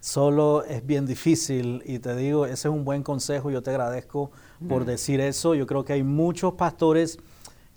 Solo 0.00 0.64
es 0.64 0.86
bien 0.86 1.06
difícil 1.06 1.82
y 1.84 1.98
te 1.98 2.14
digo, 2.16 2.46
ese 2.46 2.68
es 2.68 2.74
un 2.74 2.84
buen 2.84 3.02
consejo, 3.02 3.50
yo 3.50 3.62
te 3.62 3.70
agradezco 3.70 4.30
por 4.68 4.84
decir 4.84 5.20
eso. 5.20 5.54
Yo 5.54 5.66
creo 5.66 5.84
que 5.84 5.92
hay 5.94 6.02
muchos 6.02 6.54
pastores 6.54 7.18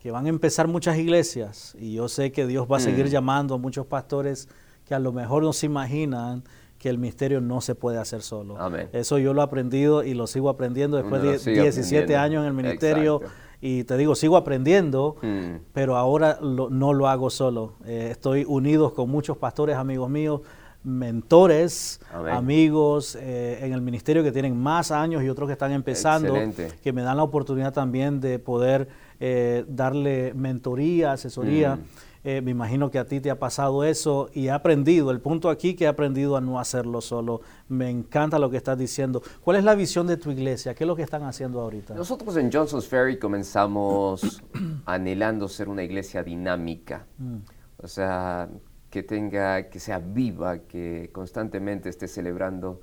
que 0.01 0.11
van 0.11 0.25
a 0.25 0.29
empezar 0.29 0.67
muchas 0.67 0.97
iglesias 0.97 1.75
y 1.79 1.93
yo 1.93 2.07
sé 2.07 2.31
que 2.31 2.45
Dios 2.47 2.67
va 2.71 2.77
a 2.77 2.79
seguir 2.79 3.05
Mm. 3.07 3.09
llamando 3.09 3.55
a 3.55 3.57
muchos 3.57 3.85
pastores 3.85 4.47
que 4.85 4.93
a 4.95 4.99
lo 4.99 5.11
mejor 5.11 5.43
no 5.43 5.53
se 5.53 5.65
imaginan 5.65 6.43
que 6.77 6.87
el 6.89 6.97
misterio 6.97 7.41
no 7.41 7.59
se 7.59 7.75
puede 7.75 7.97
hacer 7.97 8.21
solo. 8.21 8.57
Amén. 8.57 8.87
Eso 8.93 9.17
yo 9.17 9.33
lo 9.33 9.41
he 9.41 9.43
aprendido 9.43 10.03
y 10.03 10.13
lo 10.13 10.27
sigo 10.27 10.49
aprendiendo 10.49 10.95
después 10.95 11.21
de 11.21 11.37
sigue 11.37 11.61
17 11.63 12.15
aprendiendo. 12.15 12.23
años 12.23 12.41
en 12.43 12.47
el 12.47 12.53
ministerio 12.53 13.15
Exacto. 13.17 13.35
y 13.59 13.83
te 13.83 13.97
digo, 13.97 14.15
sigo 14.15 14.37
aprendiendo, 14.37 15.17
Mm. 15.21 15.55
pero 15.73 15.97
ahora 15.97 16.39
lo- 16.41 16.69
no 16.69 16.93
lo 16.93 17.09
hago 17.09 17.29
solo. 17.29 17.73
Eh, 17.85 18.07
estoy 18.11 18.45
unidos 18.47 18.93
con 18.93 19.09
muchos 19.09 19.35
pastores, 19.35 19.75
amigos 19.75 20.09
míos, 20.09 20.39
mentores, 20.83 21.99
Amén. 22.13 22.33
amigos 22.33 23.15
eh, 23.19 23.59
en 23.61 23.73
el 23.73 23.81
ministerio 23.81 24.23
que 24.23 24.31
tienen 24.31 24.55
más 24.57 24.91
años 24.91 25.23
y 25.23 25.29
otros 25.29 25.47
que 25.47 25.53
están 25.53 25.71
empezando, 25.71 26.35
Excelente. 26.35 26.77
que 26.81 26.93
me 26.93 27.01
dan 27.01 27.17
la 27.17 27.23
oportunidad 27.23 27.73
también 27.73 28.19
de 28.21 28.39
poder 28.39 28.87
eh, 29.19 29.65
darle 29.67 30.33
mentoría, 30.33 31.13
asesoría. 31.13 31.75
Mm. 31.75 31.79
Eh, 32.25 32.41
me 32.41 32.51
imagino 32.51 32.91
que 32.91 32.99
a 32.99 33.05
ti 33.05 33.21
te 33.21 33.31
ha 33.31 33.39
pasado 33.39 33.85
eso 33.85 34.29
y 34.33 34.47
he 34.47 34.51
aprendido, 34.51 35.09
el 35.11 35.21
punto 35.21 35.49
aquí 35.49 35.73
que 35.75 35.85
he 35.85 35.87
aprendido 35.87 36.35
a 36.35 36.41
no 36.41 36.59
hacerlo 36.59 36.99
solo. 36.99 37.39
Me 37.69 37.89
encanta 37.89 38.37
lo 38.39 38.49
que 38.49 38.57
estás 38.57 38.77
diciendo. 38.77 39.21
¿Cuál 39.41 39.55
es 39.55 39.63
la 39.63 39.73
visión 39.73 40.05
de 40.05 40.17
tu 40.17 40.29
iglesia? 40.29 40.75
¿Qué 40.75 40.83
es 40.83 40.87
lo 40.87 40.97
que 40.97 41.01
están 41.03 41.23
haciendo 41.23 41.61
ahorita? 41.61 41.93
Nosotros 41.95 42.35
en 42.35 42.51
Johnson's 42.51 42.87
Ferry 42.87 43.17
comenzamos 43.17 44.43
anhelando 44.85 45.47
ser 45.47 45.69
una 45.69 45.81
iglesia 45.83 46.21
dinámica, 46.21 47.05
Mm. 47.17 47.37
o 47.81 47.87
sea, 47.87 48.49
que 48.89 49.03
tenga, 49.03 49.69
que 49.69 49.79
sea 49.79 49.99
viva, 49.99 50.59
que 50.59 51.09
constantemente 51.11 51.89
esté 51.89 52.07
celebrando 52.07 52.81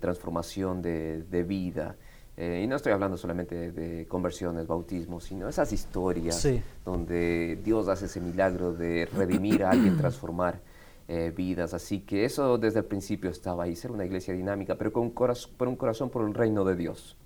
transformación 0.00 0.82
de, 0.82 1.22
de 1.24 1.42
vida. 1.42 1.96
Eh, 2.36 2.62
y 2.64 2.66
no 2.66 2.76
estoy 2.76 2.92
hablando 2.92 3.16
solamente 3.18 3.54
de, 3.54 3.72
de 3.72 4.06
conversiones, 4.06 4.66
bautismos, 4.66 5.24
sino 5.24 5.48
esas 5.48 5.72
historias 5.72 6.36
Sí. 6.40 6.62
donde 6.84 7.58
Dios 7.62 7.88
hace 7.88 8.06
ese 8.06 8.20
milagro 8.20 8.72
de 8.72 9.06
redimir 9.14 9.64
a 9.64 9.70
alguien, 9.70 9.96
transformar 9.98 10.60
eh, 11.08 11.32
vidas. 11.36 11.74
Así 11.74 12.00
que 12.00 12.24
eso 12.24 12.56
desde 12.56 12.78
el 12.78 12.84
principio 12.86 13.28
estaba 13.28 13.64
ahí, 13.64 13.76
ser 13.76 13.90
una 13.90 14.06
iglesia 14.06 14.32
dinámica, 14.32 14.76
pero 14.76 14.92
con, 14.92 15.10
por 15.10 15.68
un 15.68 15.76
corazón 15.76 16.08
por 16.08 16.26
el 16.26 16.32
reino 16.32 16.64
de 16.64 16.74
Dios. 16.76 17.16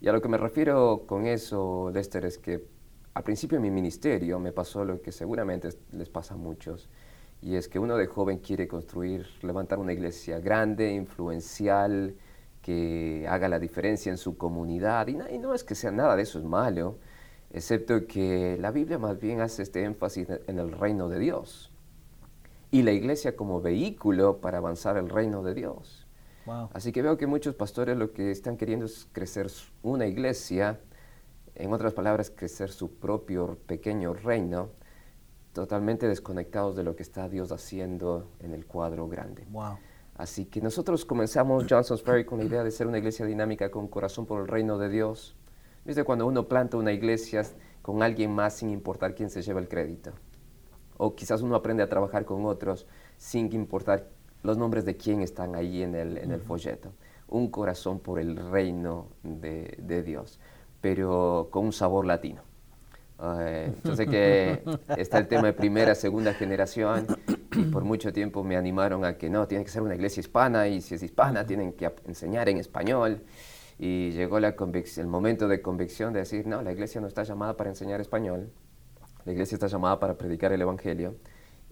Y 0.00 0.08
a 0.08 0.12
lo 0.12 0.20
que 0.20 0.28
me 0.28 0.36
refiero 0.36 1.04
con 1.06 1.26
eso, 1.26 1.90
Lester, 1.94 2.24
es 2.24 2.38
que 2.38 2.64
al 3.14 3.22
principio 3.24 3.58
de 3.58 3.62
mi 3.62 3.70
ministerio 3.70 4.38
me 4.38 4.52
pasó 4.52 4.84
lo 4.84 5.02
que 5.02 5.12
seguramente 5.12 5.68
es- 5.68 5.78
les 5.92 6.08
pasa 6.08 6.34
a 6.34 6.36
muchos, 6.36 6.88
y 7.40 7.56
es 7.56 7.68
que 7.68 7.78
uno 7.78 7.96
de 7.96 8.06
joven 8.06 8.38
quiere 8.38 8.68
construir, 8.68 9.26
levantar 9.42 9.78
una 9.78 9.92
iglesia 9.92 10.38
grande, 10.40 10.92
influencial, 10.92 12.14
que 12.62 13.26
haga 13.28 13.48
la 13.48 13.58
diferencia 13.58 14.10
en 14.10 14.18
su 14.18 14.36
comunidad. 14.36 15.08
Y, 15.08 15.14
no 15.38 15.52
es 15.52 15.64
que 15.64 15.74
sea 15.74 15.90
nada 15.90 16.14
de 16.14 16.22
eso 16.22 16.38
es 16.38 16.44
malo, 16.44 16.98
excepto 17.50 18.06
que 18.06 18.56
la 18.60 18.70
Biblia 18.70 18.98
más 18.98 19.18
bien 19.18 19.40
hace 19.40 19.64
este 19.64 19.82
énfasis 19.82 20.30
en- 20.30 20.40
en 20.46 20.58
el 20.60 20.70
reino 20.70 21.08
de 21.08 21.18
Dios. 21.18 21.72
Y 22.70 22.82
la 22.82 22.92
iglesia 22.92 23.36
como 23.36 23.60
vehículo 23.60 24.38
para 24.38 24.58
avanzar 24.58 24.96
el 24.96 25.10
reino 25.10 25.42
de 25.42 25.54
Dios. 25.54 26.06
Wow. 26.46 26.70
Así 26.72 26.92
que 26.92 27.02
veo 27.02 27.18
que 27.18 27.26
muchos 27.26 27.54
pastores 27.54 27.96
lo 27.96 28.12
que 28.12 28.30
están 28.30 28.56
queriendo 28.56 28.86
es 28.86 29.06
crecer 29.12 29.48
una 29.82 30.06
iglesia, 30.06 30.80
en 31.54 31.72
otras 31.72 31.92
palabras, 31.92 32.30
crecer 32.30 32.70
su 32.70 32.94
propio 32.96 33.58
pequeño 33.66 34.14
reino, 34.14 34.70
totalmente 35.52 36.08
desconectados 36.08 36.76
de 36.76 36.82
lo 36.82 36.96
que 36.96 37.02
está 37.02 37.28
Dios 37.28 37.52
haciendo 37.52 38.30
en 38.40 38.54
el 38.54 38.66
cuadro 38.66 39.08
grande. 39.08 39.46
Wow. 39.50 39.78
Así 40.14 40.46
que 40.46 40.60
nosotros 40.60 41.04
comenzamos 41.04 41.66
Johnson's 41.68 42.02
Ferry 42.02 42.24
con 42.24 42.38
la 42.38 42.44
idea 42.44 42.64
de 42.64 42.70
ser 42.70 42.86
una 42.86 42.98
iglesia 42.98 43.26
dinámica 43.26 43.70
con 43.70 43.88
corazón 43.88 44.26
por 44.26 44.40
el 44.42 44.48
reino 44.48 44.78
de 44.78 44.88
Dios. 44.88 45.36
¿Viste 45.84 46.04
cuando 46.04 46.26
uno 46.26 46.48
planta 46.48 46.76
una 46.76 46.92
iglesia 46.92 47.42
con 47.80 48.02
alguien 48.02 48.30
más 48.30 48.54
sin 48.54 48.70
importar 48.70 49.14
quién 49.14 49.30
se 49.30 49.42
lleva 49.42 49.60
el 49.60 49.68
crédito? 49.68 50.12
O 50.96 51.14
quizás 51.14 51.42
uno 51.42 51.56
aprende 51.56 51.82
a 51.82 51.88
trabajar 51.88 52.24
con 52.24 52.44
otros 52.44 52.86
sin 53.16 53.52
importar 53.52 54.08
los 54.42 54.58
nombres 54.58 54.84
de 54.84 54.96
quién 54.96 55.22
están 55.22 55.54
ahí 55.54 55.82
en 55.82 55.94
el, 55.94 56.18
en 56.18 56.30
el 56.30 56.40
folleto. 56.40 56.92
Un 57.28 57.50
corazón 57.50 57.98
por 57.98 58.18
el 58.20 58.36
reino 58.36 59.08
de, 59.22 59.76
de 59.78 60.02
Dios, 60.02 60.38
pero 60.82 61.48
con 61.50 61.64
un 61.64 61.72
sabor 61.72 62.04
latino. 62.04 62.42
Eh, 63.38 63.72
yo 63.84 63.94
sé 63.94 64.06
que 64.06 64.62
está 64.98 65.18
el 65.18 65.28
tema 65.28 65.44
de 65.44 65.52
primera, 65.52 65.94
segunda 65.94 66.34
generación 66.34 67.06
y 67.52 67.62
por 67.64 67.84
mucho 67.84 68.12
tiempo 68.12 68.42
me 68.42 68.56
animaron 68.56 69.04
a 69.04 69.16
que 69.16 69.30
no, 69.30 69.46
tiene 69.46 69.64
que 69.64 69.70
ser 69.70 69.82
una 69.82 69.94
iglesia 69.94 70.20
hispana 70.20 70.66
y 70.66 70.80
si 70.80 70.96
es 70.96 71.02
hispana 71.02 71.46
tienen 71.46 71.72
que 71.72 71.90
enseñar 72.06 72.48
en 72.48 72.58
español. 72.58 73.22
Y 73.78 74.10
llegó 74.10 74.38
la 74.38 74.54
el 74.96 75.06
momento 75.06 75.48
de 75.48 75.62
convicción 75.62 76.12
de 76.12 76.20
decir, 76.20 76.46
no, 76.46 76.62
la 76.62 76.72
iglesia 76.72 77.00
no 77.00 77.06
está 77.06 77.22
llamada 77.22 77.56
para 77.56 77.70
enseñar 77.70 78.00
español, 78.00 78.50
la 79.24 79.32
iglesia 79.32 79.54
está 79.56 79.68
llamada 79.68 79.98
para 79.98 80.18
predicar 80.18 80.52
el 80.52 80.60
Evangelio. 80.60 81.14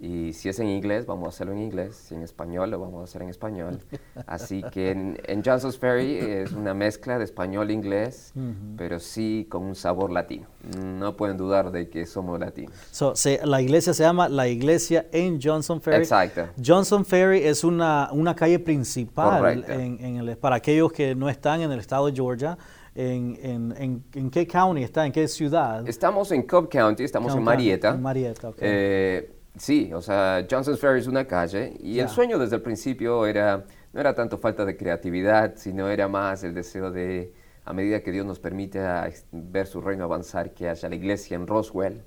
Y 0.02 0.32
si 0.32 0.48
es 0.48 0.58
en 0.60 0.66
inglés, 0.68 1.04
vamos 1.04 1.26
a 1.26 1.28
hacerlo 1.28 1.52
en 1.52 1.58
inglés. 1.58 1.94
Si 1.94 2.14
en 2.14 2.22
español, 2.22 2.70
lo 2.70 2.80
vamos 2.80 3.02
a 3.02 3.04
hacer 3.04 3.20
en 3.20 3.28
español. 3.28 3.80
Así 4.26 4.62
que 4.72 4.92
en, 4.92 5.20
en 5.26 5.42
Johnson's 5.44 5.76
Ferry 5.78 6.16
es 6.16 6.52
una 6.52 6.72
mezcla 6.72 7.18
de 7.18 7.24
español 7.24 7.68
e 7.68 7.74
inglés, 7.74 8.32
pero 8.78 8.98
sí 8.98 9.46
con 9.50 9.62
un 9.62 9.74
sabor 9.74 10.10
latino. 10.10 10.46
No 10.82 11.16
pueden 11.18 11.36
dudar 11.36 11.70
de 11.70 11.90
que 11.90 12.06
somos 12.06 12.40
latinos. 12.40 12.72
So, 12.90 13.14
se- 13.14 13.44
la 13.44 13.60
iglesia 13.60 13.92
se 13.92 14.02
llama 14.02 14.30
la 14.30 14.48
iglesia 14.48 15.06
en 15.12 15.38
Johnson 15.38 15.82
Ferry. 15.82 15.98
Exacto. 15.98 16.46
Johnson 16.64 17.04
Ferry 17.04 17.42
es 17.44 17.62
una, 17.62 18.08
una 18.12 18.34
calle 18.34 18.58
principal 18.58 19.64
en, 19.68 20.02
en 20.02 20.16
el, 20.16 20.38
para 20.38 20.56
aquellos 20.56 20.92
que 20.92 21.14
no 21.14 21.28
están 21.28 21.60
en 21.60 21.70
el 21.72 21.78
estado 21.78 22.06
de 22.06 22.12
Georgia. 22.12 22.56
En, 22.94 23.38
en, 23.42 23.74
en, 23.78 24.04
en 24.14 24.30
qué 24.30 24.46
county 24.46 24.82
está? 24.82 25.06
¿En 25.06 25.12
qué 25.12 25.28
ciudad? 25.28 25.86
Estamos 25.88 26.32
en 26.32 26.42
Cobb 26.42 26.68
County, 26.68 27.04
estamos 27.04 27.28
en 27.32 27.36
County. 27.36 27.44
Marietta. 27.44 27.90
En 27.90 28.02
Marietta, 28.02 28.48
ok. 28.48 28.56
Eh, 28.60 29.36
sí, 29.56 29.92
o 29.92 30.00
sea, 30.00 30.46
Johnson's 30.50 30.80
Ferry 30.80 31.00
es 31.00 31.06
una 31.06 31.26
calle 31.26 31.74
y 31.80 31.94
Ya. 31.94 32.04
el 32.04 32.08
sueño 32.08 32.38
desde 32.38 32.56
el 32.56 32.62
principio 32.62 33.26
era, 33.26 33.64
no 33.92 34.00
era 34.00 34.14
tanto 34.14 34.38
falta 34.38 34.64
de 34.64 34.76
creatividad, 34.76 35.54
sino 35.56 35.88
era 35.88 36.08
más 36.08 36.42
el 36.44 36.54
deseo 36.54 36.90
de, 36.90 37.32
a 37.64 37.72
medida 37.72 38.00
que 38.02 38.12
Dios 38.12 38.24
nos 38.26 38.38
permite 38.38 38.80
a 38.80 39.08
ex- 39.08 39.24
ver 39.32 39.66
su 39.66 39.80
reino 39.80 40.04
avanzar, 40.04 40.52
que 40.54 40.68
haya 40.68 40.88
la 40.88 40.94
iglesia 40.94 41.34
en 41.36 41.46
Roswell, 41.46 42.02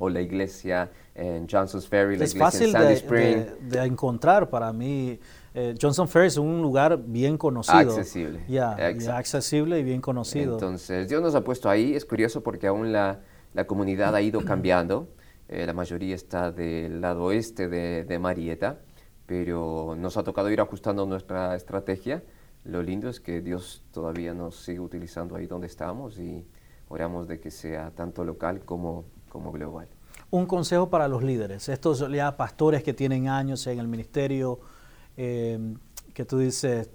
o 0.00 0.08
la 0.08 0.20
iglesia 0.20 0.90
en 1.16 1.48
Johnson's 1.50 1.88
Ferry, 1.88 2.16
la 2.16 2.24
es 2.24 2.30
iglesia 2.34 2.44
fácil 2.46 2.66
en 2.68 2.72
Sandy 2.72 2.86
de, 2.88 2.94
Spring. 2.94 3.36
de- 3.68 3.78
de 3.80 3.84
encontrar 3.84 4.48
para 4.48 4.72
mí. 4.72 5.18
Eh, 5.54 5.74
Johnson 5.80 6.06
Ferry 6.06 6.28
es 6.28 6.36
un 6.36 6.62
lugar 6.62 7.00
bien 7.04 7.36
conocido. 7.36 7.78
Accesible. 7.78 8.44
Ya, 8.48 8.76
Exacto. 8.90 9.18
accesible 9.18 9.80
y 9.80 9.82
bien 9.82 10.00
conocido. 10.00 10.52
Entonces, 10.52 11.08
Dios 11.08 11.20
nos 11.20 11.34
ha 11.34 11.42
puesto 11.42 11.68
ahí. 11.68 11.94
Es 11.96 12.04
curioso 12.04 12.44
porque 12.44 12.68
aún 12.68 12.92
la, 12.92 13.18
la 13.54 13.66
comunidad 13.66 14.14
ha 14.14 14.20
ido 14.22 14.44
cambiando. 14.44 15.08
Eh, 15.48 15.66
la 15.66 15.72
mayoría 15.72 16.14
está 16.14 16.52
del 16.52 17.00
lado 17.00 17.24
oeste 17.24 17.68
de, 17.68 18.04
de 18.04 18.18
Marietta, 18.18 18.80
pero 19.26 19.94
nos 19.98 20.16
ha 20.16 20.22
tocado 20.22 20.50
ir 20.50 20.60
ajustando 20.60 21.06
nuestra 21.06 21.54
estrategia. 21.56 22.22
Lo 22.64 22.82
lindo 22.82 23.08
es 23.08 23.20
que 23.20 23.40
Dios 23.40 23.82
todavía 23.92 24.34
nos 24.34 24.56
sigue 24.56 24.80
utilizando 24.80 25.36
ahí 25.36 25.46
donde 25.46 25.66
estamos 25.66 26.18
y 26.18 26.46
oramos 26.88 27.28
de 27.28 27.40
que 27.40 27.50
sea 27.50 27.90
tanto 27.90 28.24
local 28.24 28.60
como, 28.64 29.04
como 29.28 29.52
global. 29.52 29.88
Un 30.30 30.46
consejo 30.46 30.90
para 30.90 31.08
los 31.08 31.22
líderes, 31.22 31.68
estos 31.68 32.06
ya 32.10 32.36
pastores 32.36 32.82
que 32.82 32.92
tienen 32.92 33.28
años 33.28 33.66
en 33.66 33.78
el 33.78 33.88
ministerio, 33.88 34.60
eh, 35.16 35.58
que 36.12 36.24
tú 36.24 36.38
dices, 36.38 36.90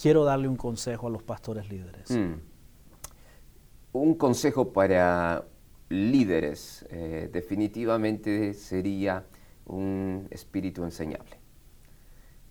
quiero 0.00 0.24
darle 0.24 0.46
un 0.46 0.56
consejo 0.56 1.08
a 1.08 1.10
los 1.10 1.22
pastores 1.22 1.68
líderes. 1.68 2.10
Mm. 2.10 2.34
Un 3.92 4.14
consejo 4.14 4.72
para 4.72 5.44
líderes 5.90 6.86
eh, 6.88 7.28
definitivamente 7.30 8.54
sería 8.54 9.26
un 9.66 10.26
espíritu 10.30 10.84
enseñable. 10.84 11.36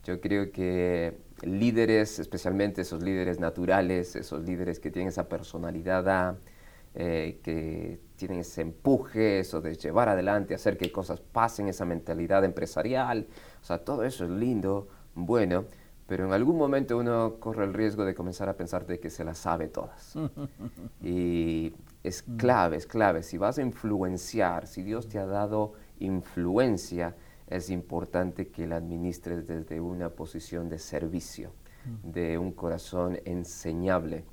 Yo 0.03 0.21
creo 0.21 0.51
que 0.51 1.17
líderes, 1.41 2.19
especialmente 2.19 2.81
esos 2.81 3.01
líderes 3.01 3.39
naturales, 3.39 4.15
esos 4.15 4.43
líderes 4.43 4.79
que 4.79 4.91
tienen 4.91 5.09
esa 5.09 5.27
personalidad, 5.27 6.37
eh, 6.95 7.39
que 7.43 7.99
tienen 8.15 8.39
ese 8.39 8.61
empuje, 8.61 9.39
eso 9.39 9.61
de 9.61 9.75
llevar 9.75 10.09
adelante, 10.09 10.53
hacer 10.53 10.77
que 10.77 10.91
cosas 10.91 11.21
pasen, 11.21 11.67
esa 11.67 11.85
mentalidad 11.85 12.43
empresarial, 12.43 13.27
o 13.61 13.65
sea, 13.65 13.79
todo 13.79 14.03
eso 14.03 14.25
es 14.25 14.31
lindo, 14.31 14.87
bueno, 15.15 15.65
pero 16.07 16.25
en 16.25 16.33
algún 16.33 16.57
momento 16.57 16.97
uno 16.97 17.35
corre 17.39 17.65
el 17.65 17.73
riesgo 17.73 18.03
de 18.03 18.15
comenzar 18.15 18.49
a 18.49 18.57
pensar 18.57 18.85
de 18.87 18.99
que 18.99 19.09
se 19.09 19.23
las 19.23 19.37
sabe 19.37 19.67
todas. 19.67 20.15
Y 21.03 21.73
es 22.03 22.23
clave, 22.23 22.77
es 22.77 22.87
clave. 22.87 23.23
Si 23.23 23.37
vas 23.37 23.57
a 23.57 23.61
influenciar, 23.61 24.67
si 24.67 24.83
Dios 24.83 25.07
te 25.07 25.19
ha 25.19 25.25
dado 25.25 25.73
influencia, 25.99 27.15
es 27.47 27.69
importante 27.69 28.49
que 28.49 28.67
la 28.67 28.77
administres 28.77 29.47
desde 29.47 29.81
una 29.81 30.09
posición 30.09 30.69
de 30.69 30.79
servicio, 30.79 31.51
de 32.03 32.37
un 32.37 32.51
corazón 32.51 33.19
enseñable, 33.25 34.23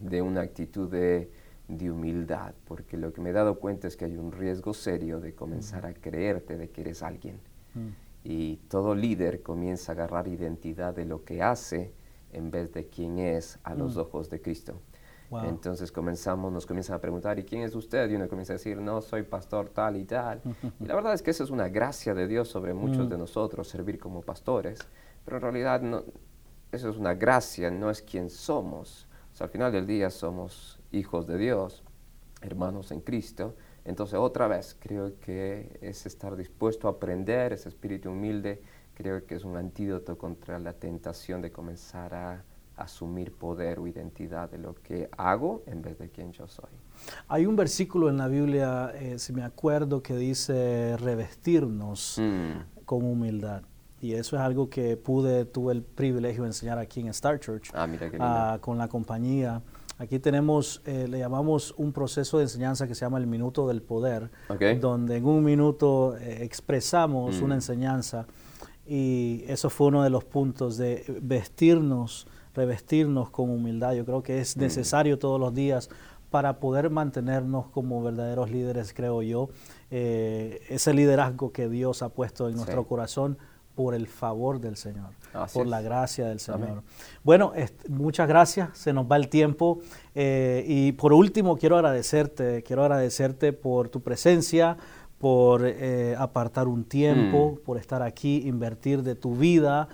de 0.00 0.22
una 0.22 0.42
actitud 0.42 0.88
de, 0.88 1.30
de 1.68 1.90
humildad, 1.90 2.54
porque 2.64 2.96
lo 2.96 3.12
que 3.12 3.20
me 3.20 3.30
he 3.30 3.32
dado 3.32 3.58
cuenta 3.58 3.88
es 3.88 3.96
que 3.96 4.04
hay 4.04 4.16
un 4.16 4.32
riesgo 4.32 4.74
serio 4.74 5.20
de 5.20 5.34
comenzar 5.34 5.86
a 5.86 5.94
creerte 5.94 6.56
de 6.56 6.70
que 6.70 6.82
eres 6.82 7.02
alguien. 7.02 7.40
Y 8.24 8.56
todo 8.68 8.94
líder 8.94 9.42
comienza 9.42 9.92
a 9.92 9.94
agarrar 9.94 10.28
identidad 10.28 10.94
de 10.94 11.04
lo 11.04 11.24
que 11.24 11.42
hace 11.42 11.92
en 12.32 12.50
vez 12.50 12.72
de 12.72 12.86
quién 12.86 13.18
es 13.18 13.58
a 13.64 13.74
los 13.74 13.96
ojos 13.96 14.30
de 14.30 14.40
Cristo. 14.40 14.80
Wow. 15.32 15.46
Entonces 15.46 15.90
comenzamos, 15.90 16.52
nos 16.52 16.66
comienzan 16.66 16.96
a 16.96 17.00
preguntar, 17.00 17.38
¿y 17.38 17.44
quién 17.44 17.62
es 17.62 17.74
usted? 17.74 18.10
Y 18.10 18.16
uno 18.16 18.28
comienza 18.28 18.52
a 18.52 18.56
decir, 18.56 18.76
no, 18.76 19.00
soy 19.00 19.22
pastor 19.22 19.70
tal 19.70 19.96
y 19.96 20.04
tal. 20.04 20.42
y 20.80 20.84
la 20.84 20.94
verdad 20.94 21.14
es 21.14 21.22
que 21.22 21.30
eso 21.30 21.42
es 21.42 21.48
una 21.48 21.70
gracia 21.70 22.12
de 22.12 22.28
Dios 22.28 22.48
sobre 22.48 22.74
muchos 22.74 23.08
de 23.08 23.16
nosotros, 23.16 23.66
servir 23.66 23.98
como 23.98 24.20
pastores. 24.20 24.78
Pero 25.24 25.38
en 25.38 25.42
realidad 25.42 25.80
no, 25.80 26.04
eso 26.70 26.90
es 26.90 26.98
una 26.98 27.14
gracia, 27.14 27.70
no 27.70 27.88
es 27.88 28.02
quien 28.02 28.28
somos. 28.28 29.08
O 29.32 29.34
sea, 29.34 29.46
al 29.46 29.50
final 29.50 29.72
del 29.72 29.86
día 29.86 30.10
somos 30.10 30.78
hijos 30.90 31.26
de 31.26 31.38
Dios, 31.38 31.82
hermanos 32.42 32.90
en 32.92 33.00
Cristo. 33.00 33.56
Entonces, 33.86 34.18
otra 34.18 34.48
vez, 34.48 34.76
creo 34.78 35.18
que 35.18 35.78
es 35.80 36.04
estar 36.04 36.36
dispuesto 36.36 36.88
a 36.88 36.90
aprender, 36.90 37.54
ese 37.54 37.70
espíritu 37.70 38.10
humilde, 38.10 38.60
creo 38.92 39.24
que 39.24 39.36
es 39.36 39.44
un 39.44 39.56
antídoto 39.56 40.18
contra 40.18 40.58
la 40.58 40.74
tentación 40.74 41.40
de 41.40 41.50
comenzar 41.50 42.14
a 42.14 42.44
asumir 42.82 43.32
poder 43.32 43.78
o 43.78 43.86
identidad 43.86 44.50
de 44.50 44.58
lo 44.58 44.74
que 44.74 45.08
hago 45.16 45.62
en 45.66 45.82
vez 45.82 45.98
de 45.98 46.08
quien 46.10 46.32
yo 46.32 46.46
soy. 46.48 46.70
Hay 47.28 47.46
un 47.46 47.56
versículo 47.56 48.08
en 48.08 48.16
la 48.18 48.28
Biblia, 48.28 48.92
eh, 48.94 49.18
si 49.18 49.32
me 49.32 49.42
acuerdo, 49.42 50.02
que 50.02 50.16
dice 50.16 50.96
revestirnos 50.98 52.18
Mm. 52.20 52.84
con 52.84 53.04
humildad. 53.04 53.62
Y 54.00 54.14
eso 54.14 54.36
es 54.36 54.42
algo 54.42 54.68
que 54.68 54.96
pude, 54.96 55.44
tuve 55.44 55.72
el 55.72 55.82
privilegio 55.82 56.42
de 56.42 56.48
enseñar 56.48 56.78
aquí 56.78 57.00
en 57.00 57.06
Star 57.08 57.38
Church 57.38 57.70
Ah, 57.72 57.86
mira 57.86 58.06
qué 58.06 58.16
lindo. 58.18 58.24
ah, 58.26 58.58
con 58.60 58.76
la 58.78 58.88
compañía. 58.88 59.62
Aquí 59.98 60.18
tenemos, 60.18 60.82
eh, 60.84 61.06
le 61.08 61.20
llamamos 61.20 61.72
un 61.76 61.92
proceso 61.92 62.38
de 62.38 62.44
enseñanza 62.44 62.88
que 62.88 62.94
se 62.96 63.02
llama 63.04 63.18
el 63.18 63.28
minuto 63.28 63.68
del 63.68 63.80
poder, 63.82 64.30
Ok. 64.48 64.62
donde 64.80 65.16
en 65.18 65.26
un 65.26 65.44
minuto 65.44 66.16
eh, 66.16 66.42
expresamos 66.42 67.40
Mm. 67.40 67.44
una 67.44 67.54
enseñanza 67.54 68.26
y 68.84 69.44
eso 69.46 69.70
fue 69.70 69.86
uno 69.88 70.02
de 70.02 70.10
los 70.10 70.24
puntos 70.24 70.76
de 70.76 71.04
vestirnos, 71.22 72.26
revestirnos 72.54 73.30
con 73.30 73.50
humildad. 73.50 73.92
Yo 73.94 74.04
creo 74.04 74.22
que 74.22 74.40
es 74.40 74.56
Mm. 74.56 74.60
necesario 74.60 75.18
todos 75.18 75.38
los 75.40 75.54
días 75.54 75.88
para 76.30 76.60
poder 76.60 76.88
mantenernos 76.90 77.66
como 77.68 78.02
verdaderos 78.02 78.50
líderes, 78.50 78.94
creo 78.94 79.22
yo, 79.22 79.50
eh, 79.90 80.60
ese 80.70 80.94
liderazgo 80.94 81.52
que 81.52 81.68
Dios 81.68 82.02
ha 82.02 82.08
puesto 82.08 82.46
en 82.48 82.52
Sí. 82.54 82.56
nuestro 82.56 82.84
corazón 82.86 83.36
por 83.74 83.94
el 83.94 84.06
favor 84.06 84.60
del 84.60 84.76
Señor, 84.76 85.10
Así 85.32 85.54
por 85.58 85.64
es. 85.66 85.70
la 85.70 85.80
gracia 85.82 86.26
del 86.26 86.38
Amén. 86.48 86.68
Señor. 86.68 86.82
Bueno, 87.24 87.52
muchas 87.88 88.28
gracias, 88.28 88.76
se 88.76 88.92
nos 88.92 89.10
va 89.10 89.16
el 89.16 89.28
tiempo. 89.28 89.80
eh, 90.14 90.62
y 90.68 90.92
por 90.92 91.12
último, 91.14 91.56
quiero 91.56 91.76
agradecerte, 91.76 92.62
quiero 92.62 92.82
agradecerte 92.82 93.52
por 93.54 93.88
tu 93.88 94.00
presencia, 94.02 94.76
por 95.18 95.62
eh, 95.64 96.14
apartar 96.18 96.66
un 96.68 96.84
tiempo, 96.84 97.52
Mm. 97.58 97.64
por 97.64 97.78
estar 97.78 98.02
aquí, 98.02 98.42
invertir 98.46 99.02
de 99.02 99.14
tu 99.14 99.34
vida 99.36 99.88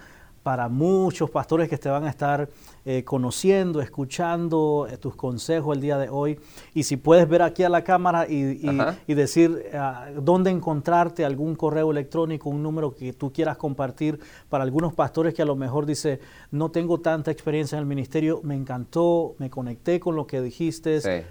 para 0.49 0.71
muchos 0.71 1.29
pastores 1.29 1.69
que 1.69 1.77
te 1.77 1.91
van 1.91 2.05
a 2.05 2.09
estar 2.09 2.49
eh, 2.87 3.05
conociendo, 3.05 3.83
escuchando 3.83 4.89
eh, 4.91 4.97
tus 4.97 5.15
consejos 5.15 5.77
el 5.77 5.83
día 5.83 5.99
de 5.99 6.09
hoy. 6.09 6.41
Y 6.73 6.85
si 6.85 6.97
puedes 6.97 7.29
ver 7.29 7.43
aquí 7.43 7.65
a 7.65 7.69
la 7.69 7.85
cámara 7.85 8.27
y, 8.27 8.59
y- 8.67 8.81
Ajá. 8.81 8.97
y 9.07 9.13
decir 9.13 9.67
ah, 9.75 10.07
dónde 10.23 10.51
encontrarte, 10.51 11.23
algún 11.27 11.55
correo 11.55 11.91
electrónico, 11.91 12.49
un 12.49 12.63
número 12.63 12.95
que 12.95 13.13
tú 13.13 13.31
quieras 13.31 13.59
compartir 13.59 14.19
para 14.49 14.65
algunos 14.65 14.95
pastores 14.95 15.35
que 15.35 15.43
a 15.43 15.45
lo 15.45 15.55
mejor 15.55 15.85
dice, 15.85 16.19
no 16.51 16.71
tengo 16.71 16.99
tanta 16.99 17.31
experiencia 17.31 17.77
en 17.77 17.81
el 17.83 17.87
ministerio, 17.87 18.41
me 18.43 18.55
encantó, 18.55 19.35
me 19.37 19.51
conecté 19.51 20.01
con 20.01 20.17
lo 20.17 20.27
que 20.27 20.41
dijiste, 20.41 21.03
Sí. 21.03 21.27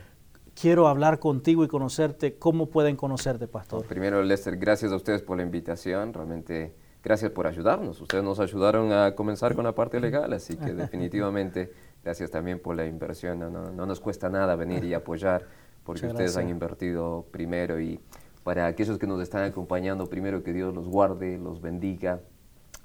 quiero 0.54 0.88
hablar 0.88 1.18
contigo 1.18 1.64
y 1.64 1.68
conocerte, 1.68 2.36
¿cómo 2.36 2.68
pueden 2.68 2.96
conocerte, 2.96 3.48
pastor? 3.48 3.84
Primero, 3.88 4.22
Lester, 4.22 4.58
gracias 4.58 4.92
a 4.92 4.96
ustedes 4.96 5.24
por 5.24 5.38
la 5.38 5.44
invitación. 5.44 6.14
Realmente, 6.14 6.76
gracias 7.08 7.32
por 7.32 7.48
ayudarnos. 7.48 8.02
Ustedes 8.02 8.22
nos 8.24 8.40
ayudaron 8.42 8.92
a 8.92 9.16
comenzar 9.16 9.56
con 9.56 9.64
la 9.64 9.74
parte 9.74 10.00
legal, 10.02 10.34
así 10.34 10.58
que 10.58 10.74
definitivamente, 10.74 11.72
gracias 12.04 12.30
también 12.30 12.60
por 12.60 12.76
la 12.76 12.86
inversión. 12.86 13.40
No, 13.40 13.50
no- 13.50 13.72
no 13.72 13.86
nos 13.86 14.02
cuesta 14.02 14.30
nada 14.30 14.56
venir 14.58 14.84
y 14.84 14.94
apoyar, 14.94 15.46
porque 15.86 16.02
Muchas 16.02 16.12
ustedes 16.14 16.36
han 16.38 16.50
invertido 16.50 17.26
primero. 17.32 17.80
Y 17.80 18.00
para 18.44 18.68
aquellos 18.68 18.98
que 18.98 19.08
nos 19.08 19.22
están 19.22 19.44
acompañando, 19.44 20.10
primero 20.10 20.44
que 20.44 20.52
Dios 20.52 20.74
los 20.76 20.90
guarde, 20.90 21.38
los 21.38 21.62
bendiga. 21.62 22.20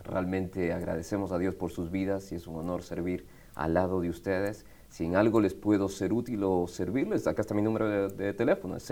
Realmente 0.05 0.73
agradecemos 0.73 1.33
a 1.33 1.39
Dios 1.39 1.57
por 1.57 1.71
sus 1.73 1.91
vidas 1.91 2.31
y 2.31 2.37
es 2.37 2.47
un 2.47 2.57
honor 2.57 2.83
servir 2.85 3.27
al 3.57 3.75
lado 3.75 4.01
de 4.01 4.09
ustedes. 4.09 4.65
Si 4.89 5.05
en 5.05 5.17
algo 5.17 5.41
les 5.41 5.55
puedo 5.55 5.89
ser 5.89 6.13
útil 6.13 6.45
o 6.45 6.69
servirles, 6.69 7.27
acá 7.27 7.43
está 7.43 7.55
mi 7.55 7.63
número 7.63 7.89
de, 7.89 8.09
de 8.09 8.33
teléfono, 8.35 8.77
es 8.77 8.89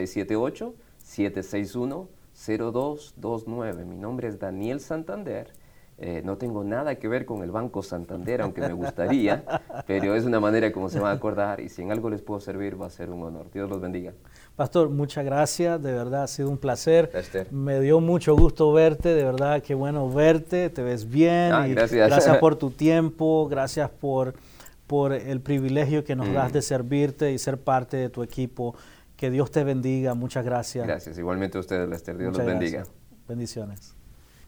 678-761-0229. 2.46 3.84
Mi 3.84 3.96
nombre 3.96 4.28
es 4.28 4.38
Daniel 4.38 4.80
Santander. 4.80 5.48
Eh, 6.02 6.22
no 6.24 6.38
tengo 6.38 6.64
nada 6.64 6.94
que 6.94 7.08
ver 7.08 7.26
con 7.26 7.42
el 7.42 7.50
Banco 7.50 7.82
Santander, 7.82 8.40
aunque 8.40 8.62
me 8.62 8.72
gustaría, 8.72 9.44
pero 9.86 10.14
es 10.14 10.24
una 10.24 10.40
manera 10.40 10.72
como 10.72 10.88
se 10.88 10.98
van 10.98 11.10
a 11.12 11.14
acordar 11.16 11.60
y 11.60 11.68
si 11.68 11.82
en 11.82 11.92
algo 11.92 12.08
les 12.08 12.22
puedo 12.22 12.40
servir 12.40 12.80
va 12.80 12.86
a 12.86 12.90
ser 12.90 13.10
un 13.10 13.22
honor. 13.22 13.50
Dios 13.52 13.68
los 13.68 13.82
bendiga. 13.82 14.14
Pastor, 14.56 14.88
muchas 14.88 15.26
gracias, 15.26 15.82
de 15.82 15.92
verdad 15.92 16.22
ha 16.22 16.26
sido 16.26 16.48
un 16.48 16.56
placer. 16.56 17.10
Me 17.50 17.80
dio 17.80 18.00
mucho 18.00 18.34
gusto 18.34 18.72
verte, 18.72 19.10
de 19.14 19.24
verdad 19.24 19.62
qué 19.62 19.74
bueno 19.74 20.08
verte, 20.08 20.70
te 20.70 20.82
ves 20.82 21.06
bien. 21.10 21.52
Ah, 21.52 21.68
y 21.68 21.74
gracias. 21.74 22.38
por 22.38 22.56
tu 22.58 22.70
tiempo, 22.70 23.46
gracias 23.50 23.90
por, 23.90 24.32
por 24.86 25.12
el 25.12 25.40
privilegio 25.42 26.02
que 26.02 26.16
nos 26.16 26.28
Mm. 26.28 26.32
das 26.34 26.52
de 26.54 26.62
servirte 26.62 27.30
y 27.30 27.36
ser 27.38 27.58
parte 27.58 27.98
de 27.98 28.08
tu 28.08 28.22
equipo. 28.22 28.74
Que 29.20 29.30
Dios 29.30 29.50
te 29.50 29.64
bendiga, 29.64 30.14
muchas 30.14 30.42
gracias. 30.46 30.86
Gracias. 30.86 31.18
Igualmente 31.18 31.58
a 31.58 31.60
ustedes, 31.60 31.86
Lester. 31.86 32.16
Dios 32.16 32.30
Muchas 32.30 32.46
los 32.46 32.54
bendiga. 32.54 32.78
gracias. 32.78 32.96
Bendiciones. 33.28 33.94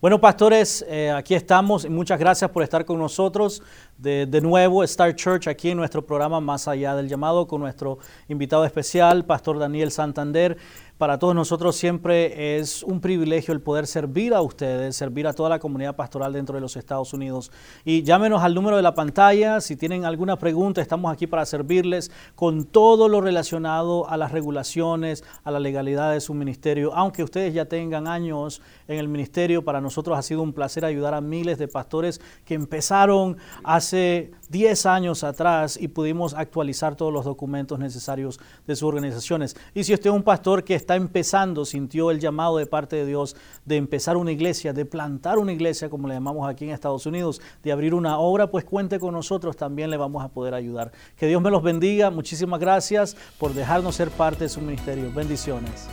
Bueno, 0.00 0.18
pastores, 0.18 0.82
eh, 0.88 1.10
aquí 1.10 1.34
estamos 1.34 1.84
y 1.84 1.90
muchas 1.90 2.18
gracias 2.18 2.50
por 2.50 2.62
estar 2.62 2.86
con 2.86 2.98
nosotros. 2.98 3.62
De, 3.98 4.24
de 4.24 4.40
nuevo, 4.40 4.82
Star 4.82 5.14
Church, 5.14 5.46
aquí 5.46 5.68
en 5.68 5.76
nuestro 5.76 6.06
programa 6.06 6.40
Más 6.40 6.68
Allá 6.68 6.96
del 6.96 7.06
Llamado, 7.06 7.46
con 7.46 7.60
nuestro 7.60 7.98
invitado 8.28 8.64
especial, 8.64 9.26
Pastor 9.26 9.58
Daniel 9.58 9.90
Santander. 9.90 10.56
Para 11.02 11.18
todos 11.18 11.34
nosotros 11.34 11.74
siempre 11.74 12.58
es 12.60 12.84
un 12.84 13.00
privilegio 13.00 13.52
el 13.52 13.60
poder 13.60 13.88
servir 13.88 14.32
a 14.34 14.40
ustedes, 14.40 14.94
servir 14.94 15.26
a 15.26 15.32
toda 15.32 15.48
la 15.48 15.58
comunidad 15.58 15.96
pastoral 15.96 16.32
dentro 16.32 16.54
de 16.54 16.60
los 16.60 16.76
Estados 16.76 17.12
Unidos. 17.12 17.50
Y 17.84 18.04
llámenos 18.04 18.44
al 18.44 18.54
número 18.54 18.76
de 18.76 18.84
la 18.84 18.94
pantalla 18.94 19.60
si 19.60 19.74
tienen 19.74 20.04
alguna 20.04 20.38
pregunta, 20.38 20.80
estamos 20.80 21.12
aquí 21.12 21.26
para 21.26 21.44
servirles 21.44 22.12
con 22.36 22.66
todo 22.66 23.08
lo 23.08 23.20
relacionado 23.20 24.08
a 24.08 24.16
las 24.16 24.30
regulaciones, 24.30 25.24
a 25.42 25.50
la 25.50 25.58
legalidad 25.58 26.12
de 26.12 26.20
su 26.20 26.34
ministerio. 26.34 26.94
Aunque 26.94 27.24
ustedes 27.24 27.52
ya 27.52 27.64
tengan 27.64 28.06
años 28.06 28.62
en 28.86 29.00
el 29.00 29.08
ministerio, 29.08 29.64
para 29.64 29.80
nosotros 29.80 30.16
ha 30.16 30.22
sido 30.22 30.40
un 30.40 30.52
placer 30.52 30.84
ayudar 30.84 31.14
a 31.14 31.20
miles 31.20 31.58
de 31.58 31.66
pastores 31.66 32.20
que 32.44 32.54
empezaron 32.54 33.38
hace 33.64 34.30
10 34.50 34.86
años 34.86 35.24
atrás 35.24 35.76
y 35.80 35.88
pudimos 35.88 36.32
actualizar 36.34 36.94
todos 36.94 37.12
los 37.12 37.24
documentos 37.24 37.80
necesarios 37.80 38.38
de 38.68 38.76
sus 38.76 38.86
organizaciones. 38.86 39.56
Y 39.74 39.82
si 39.82 39.94
usted 39.94 40.10
es 40.10 40.14
un 40.14 40.22
pastor 40.22 40.62
que 40.62 40.76
está 40.92 40.96
empezando, 40.96 41.64
sintió 41.64 42.10
el 42.10 42.20
llamado 42.20 42.58
de 42.58 42.66
parte 42.66 42.96
de 42.96 43.06
Dios 43.06 43.34
de 43.64 43.76
empezar 43.76 44.18
una 44.18 44.30
iglesia, 44.30 44.74
de 44.74 44.84
plantar 44.84 45.38
una 45.38 45.52
iglesia, 45.52 45.88
como 45.88 46.06
le 46.06 46.14
llamamos 46.14 46.48
aquí 46.48 46.64
en 46.64 46.70
Estados 46.70 47.06
Unidos, 47.06 47.40
de 47.62 47.72
abrir 47.72 47.94
una 47.94 48.18
obra, 48.18 48.50
pues 48.50 48.64
cuente 48.64 48.98
con 48.98 49.14
nosotros, 49.14 49.56
también 49.56 49.88
le 49.88 49.96
vamos 49.96 50.22
a 50.22 50.28
poder 50.28 50.52
ayudar. 50.52 50.92
Que 51.16 51.26
Dios 51.26 51.40
me 51.40 51.50
los 51.50 51.62
bendiga, 51.62 52.10
muchísimas 52.10 52.60
gracias 52.60 53.16
por 53.38 53.54
dejarnos 53.54 53.94
ser 53.94 54.10
parte 54.10 54.44
de 54.44 54.48
su 54.50 54.60
ministerio. 54.60 55.10
Bendiciones. 55.14 55.88